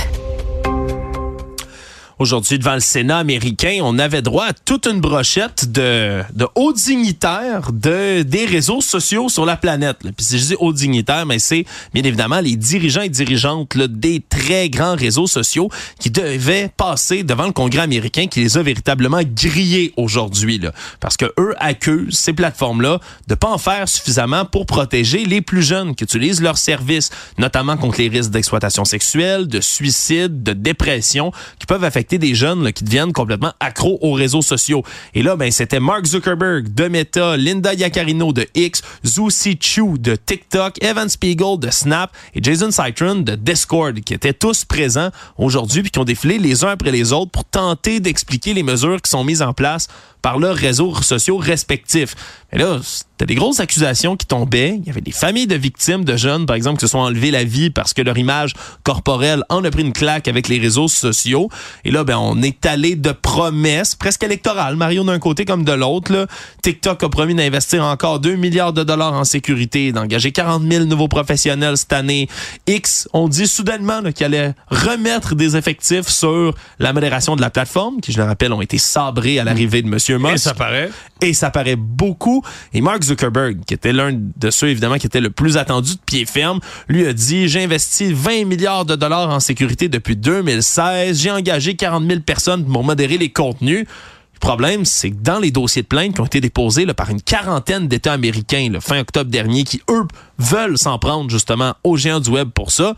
Aujourd'hui, 2.19 2.59
devant 2.59 2.75
le 2.75 2.79
Sénat 2.79 3.17
américain, 3.17 3.79
on 3.81 3.97
avait 3.97 4.21
droit 4.21 4.45
à 4.45 4.53
toute 4.53 4.85
une 4.85 5.01
brochette 5.01 5.71
de, 5.71 6.21
de 6.33 6.47
hauts 6.53 6.71
dignitaires 6.71 7.71
de, 7.71 8.21
des 8.21 8.45
réseaux 8.45 8.81
sociaux 8.81 9.29
sur 9.29 9.45
la 9.45 9.57
planète. 9.57 9.97
Puis 10.01 10.13
si 10.19 10.37
je 10.37 10.45
dis 10.45 10.55
hauts 10.59 10.73
dignitaires, 10.73 11.25
mais 11.25 11.39
c'est 11.39 11.65
bien 11.93 12.03
évidemment 12.03 12.39
les 12.39 12.55
dirigeants 12.55 13.01
et 13.01 13.09
dirigeantes 13.09 13.75
des 13.77 14.21
très 14.29 14.69
grands 14.69 14.95
réseaux 14.95 15.25
sociaux 15.25 15.69
qui 15.99 16.11
devaient 16.11 16.69
passer 16.77 17.23
devant 17.23 17.47
le 17.47 17.51
Congrès 17.51 17.81
américain 17.81 18.27
qui 18.27 18.41
les 18.41 18.57
a 18.57 18.61
véritablement 18.61 19.21
grillés 19.23 19.91
aujourd'hui. 19.97 20.61
Parce 20.99 21.17
que 21.17 21.25
eux 21.39 21.55
accusent 21.57 22.19
ces 22.19 22.33
plateformes-là 22.33 22.99
de 23.27 23.35
pas 23.35 23.49
en 23.49 23.57
faire 23.57 23.89
suffisamment 23.89 24.45
pour 24.45 24.67
protéger 24.67 25.25
les 25.25 25.41
plus 25.41 25.63
jeunes 25.63 25.95
qui 25.95 26.03
utilisent 26.03 26.41
leurs 26.41 26.59
services, 26.59 27.09
notamment 27.39 27.75
contre 27.75 27.99
les 27.99 28.07
risques 28.07 28.29
d'exploitation 28.29 28.85
sexuelle, 28.85 29.47
de 29.47 29.61
suicide, 29.61 30.43
de 30.43 30.53
dépression, 30.53 31.31
qui 31.59 31.65
peuvent 31.65 31.83
affecter 31.83 32.02
des 32.11 32.35
jeunes 32.35 32.71
qui 32.73 32.83
deviennent 32.83 33.13
complètement 33.13 33.53
accros 33.59 33.97
aux 34.01 34.13
réseaux 34.13 34.41
sociaux. 34.41 34.83
Et 35.13 35.23
là, 35.23 35.35
ben, 35.35 35.51
c'était 35.51 35.79
Mark 35.79 36.05
Zuckerberg 36.05 36.73
de 36.73 36.87
Meta, 36.87 37.37
Linda 37.37 37.73
Yaccarino 37.73 38.33
de 38.33 38.45
X, 38.55 38.81
Zhu 39.05 39.29
Chu 39.59 39.97
de 39.97 40.15
TikTok, 40.15 40.83
Evan 40.83 41.09
Spiegel 41.09 41.57
de 41.59 41.69
Snap 41.69 42.11
et 42.35 42.43
Jason 42.43 42.71
Citron 42.71 43.15
de 43.15 43.35
Discord 43.35 43.99
qui 44.01 44.13
étaient 44.13 44.33
tous 44.33 44.65
présents 44.65 45.09
aujourd'hui 45.37 45.81
puis 45.81 45.91
qui 45.91 45.99
ont 45.99 46.03
défilé 46.03 46.37
les 46.37 46.63
uns 46.63 46.69
après 46.69 46.91
les 46.91 47.13
autres 47.13 47.31
pour 47.31 47.45
tenter 47.45 47.99
d'expliquer 47.99 48.53
les 48.53 48.63
mesures 48.63 49.01
qui 49.01 49.09
sont 49.09 49.23
mises 49.23 49.41
en 49.41 49.53
place 49.53 49.87
par 50.21 50.39
leurs 50.39 50.55
réseaux 50.55 50.95
sociaux 51.01 51.37
respectifs. 51.37 52.15
Mais 52.53 52.59
là, 52.59 52.79
c'était 52.83 53.25
des 53.25 53.35
grosses 53.35 53.59
accusations 53.59 54.15
qui 54.15 54.27
tombaient. 54.27 54.77
Il 54.79 54.85
y 54.85 54.89
avait 54.91 55.01
des 55.01 55.11
familles 55.11 55.47
de 55.47 55.55
victimes 55.55 56.05
de 56.05 56.15
jeunes, 56.15 56.45
par 56.45 56.55
exemple, 56.55 56.77
qui 56.77 56.85
se 56.85 56.91
sont 56.91 56.99
enlevés 56.99 57.31
la 57.31 57.43
vie 57.43 57.71
parce 57.71 57.93
que 57.93 58.03
leur 58.03 58.17
image 58.17 58.53
corporelle 58.83 59.43
en 59.49 59.63
a 59.63 59.71
pris 59.71 59.81
une 59.81 59.91
claque 59.91 60.27
avec 60.27 60.47
les 60.47 60.59
réseaux 60.59 60.87
sociaux. 60.87 61.49
Et 61.83 61.89
là, 61.89 62.03
ben, 62.03 62.17
on 62.17 62.41
est 62.43 62.65
allé 62.67 62.95
de 62.95 63.11
promesses 63.11 63.95
presque 63.95 64.23
électorales, 64.23 64.75
Mario 64.75 65.03
d'un 65.03 65.17
côté 65.17 65.45
comme 65.45 65.65
de 65.65 65.71
l'autre. 65.71 66.27
TikTok 66.61 67.01
a 67.03 67.09
promis 67.09 67.33
d'investir 67.33 67.83
encore 67.83 68.19
2 68.19 68.35
milliards 68.35 68.73
de 68.73 68.83
dollars 68.83 69.13
en 69.13 69.23
sécurité, 69.23 69.91
d'engager 69.91 70.31
40 70.31 70.63
000 70.69 70.85
nouveaux 70.85 71.07
professionnels 71.07 71.77
cette 71.77 71.93
année. 71.93 72.29
X, 72.67 73.09
on 73.13 73.27
dit 73.29 73.47
soudainement 73.47 74.01
qu'il 74.11 74.27
allait 74.27 74.53
remettre 74.67 75.33
des 75.33 75.57
effectifs 75.57 76.07
sur 76.07 76.53
la 76.77 76.93
modération 76.93 77.35
de 77.35 77.41
la 77.41 77.49
plateforme, 77.49 77.99
qui, 77.99 78.11
je 78.11 78.19
le 78.19 78.25
rappelle, 78.25 78.53
ont 78.53 78.61
été 78.61 78.77
sabrés 78.77 79.39
à 79.39 79.43
l'arrivée 79.43 79.81
de 79.81 79.87
Monsieur 79.87 80.19
et 80.33 80.37
ça 80.37 80.53
paraît. 80.53 80.91
Et 81.21 81.33
ça 81.33 81.49
paraît 81.49 81.75
beaucoup. 81.75 82.42
Et 82.73 82.81
Mark 82.81 83.03
Zuckerberg, 83.03 83.59
qui 83.65 83.73
était 83.73 83.93
l'un 83.93 84.11
de 84.13 84.51
ceux, 84.51 84.69
évidemment, 84.69 84.97
qui 84.97 85.07
était 85.07 85.21
le 85.21 85.29
plus 85.29 85.57
attendu 85.57 85.95
de 85.95 85.99
pied 86.05 86.25
ferme, 86.25 86.59
lui 86.87 87.05
a 87.05 87.13
dit, 87.13 87.47
j'ai 87.47 87.63
investi 87.63 88.13
20 88.13 88.45
milliards 88.45 88.85
de 88.85 88.95
dollars 88.95 89.29
en 89.29 89.39
sécurité 89.39 89.89
depuis 89.89 90.15
2016. 90.15 91.19
J'ai 91.19 91.31
engagé 91.31 91.75
40 91.75 92.07
000 92.07 92.19
personnes 92.21 92.65
pour 92.65 92.83
modérer 92.83 93.17
les 93.17 93.29
contenus. 93.29 93.85
Le 94.33 94.39
problème, 94.39 94.83
c'est 94.83 95.11
que 95.11 95.21
dans 95.21 95.39
les 95.39 95.51
dossiers 95.51 95.83
de 95.83 95.87
plainte 95.87 96.15
qui 96.15 96.21
ont 96.21 96.25
été 96.25 96.41
déposés 96.41 96.85
par 96.87 97.09
une 97.09 97.21
quarantaine 97.21 97.87
d'États 97.87 98.13
américains 98.13 98.69
le 98.71 98.81
fin 98.81 98.99
octobre 98.99 99.31
dernier, 99.31 99.63
qui, 99.63 99.81
eux, 99.89 100.05
veulent 100.37 100.77
s'en 100.77 100.99
prendre 100.99 101.29
justement 101.29 101.75
aux 101.83 101.95
géants 101.95 102.19
du 102.19 102.29
web 102.29 102.49
pour 102.49 102.71
ça, 102.71 102.93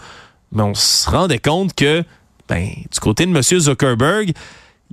mais 0.51 0.63
on 0.63 0.73
se 0.73 1.07
rendait 1.09 1.39
compte 1.39 1.75
que, 1.75 2.03
ben, 2.49 2.67
du 2.91 2.99
côté 2.99 3.25
de 3.25 3.31
M. 3.31 3.41
Zuckerberg, 3.43 4.33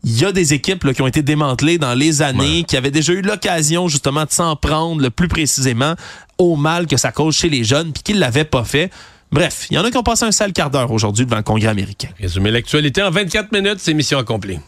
il 0.04 0.20
y 0.20 0.24
a 0.24 0.32
des 0.32 0.52
équipes 0.52 0.92
qui 0.92 1.02
ont 1.02 1.06
été 1.06 1.22
démantelées 1.22 1.78
dans 1.78 1.94
les 1.94 2.22
années, 2.22 2.64
qui 2.64 2.76
avaient 2.76 2.90
déjà 2.90 3.12
eu 3.12 3.22
l'occasion 3.22 3.88
justement 3.88 4.24
de 4.24 4.30
s'en 4.30 4.56
prendre 4.56 5.00
le 5.00 5.10
plus 5.10 5.28
précisément 5.28 5.94
au 6.38 6.56
mal 6.56 6.86
que 6.86 6.96
ça 6.96 7.12
cause 7.12 7.36
chez 7.36 7.48
les 7.48 7.62
jeunes, 7.62 7.92
puis 7.92 8.02
qui 8.02 8.14
ne 8.14 8.18
l'avaient 8.18 8.44
pas 8.44 8.64
fait. 8.64 8.90
Bref, 9.30 9.66
il 9.70 9.74
y 9.74 9.78
en 9.78 9.84
a 9.84 9.90
qui 9.90 9.96
ont 9.96 10.02
passé 10.02 10.24
un 10.24 10.32
sale 10.32 10.52
quart 10.52 10.70
d'heure 10.70 10.90
aujourd'hui 10.90 11.24
devant 11.24 11.38
le 11.38 11.42
Congrès 11.42 11.68
américain. 11.68 12.08
Résumer 12.20 12.50
l'actualité 12.50 13.02
en 13.02 13.10
24 13.10 13.52
minutes, 13.52 13.78
c'est 13.78 13.94
mission 13.94 14.18
accomplie. 14.18 14.58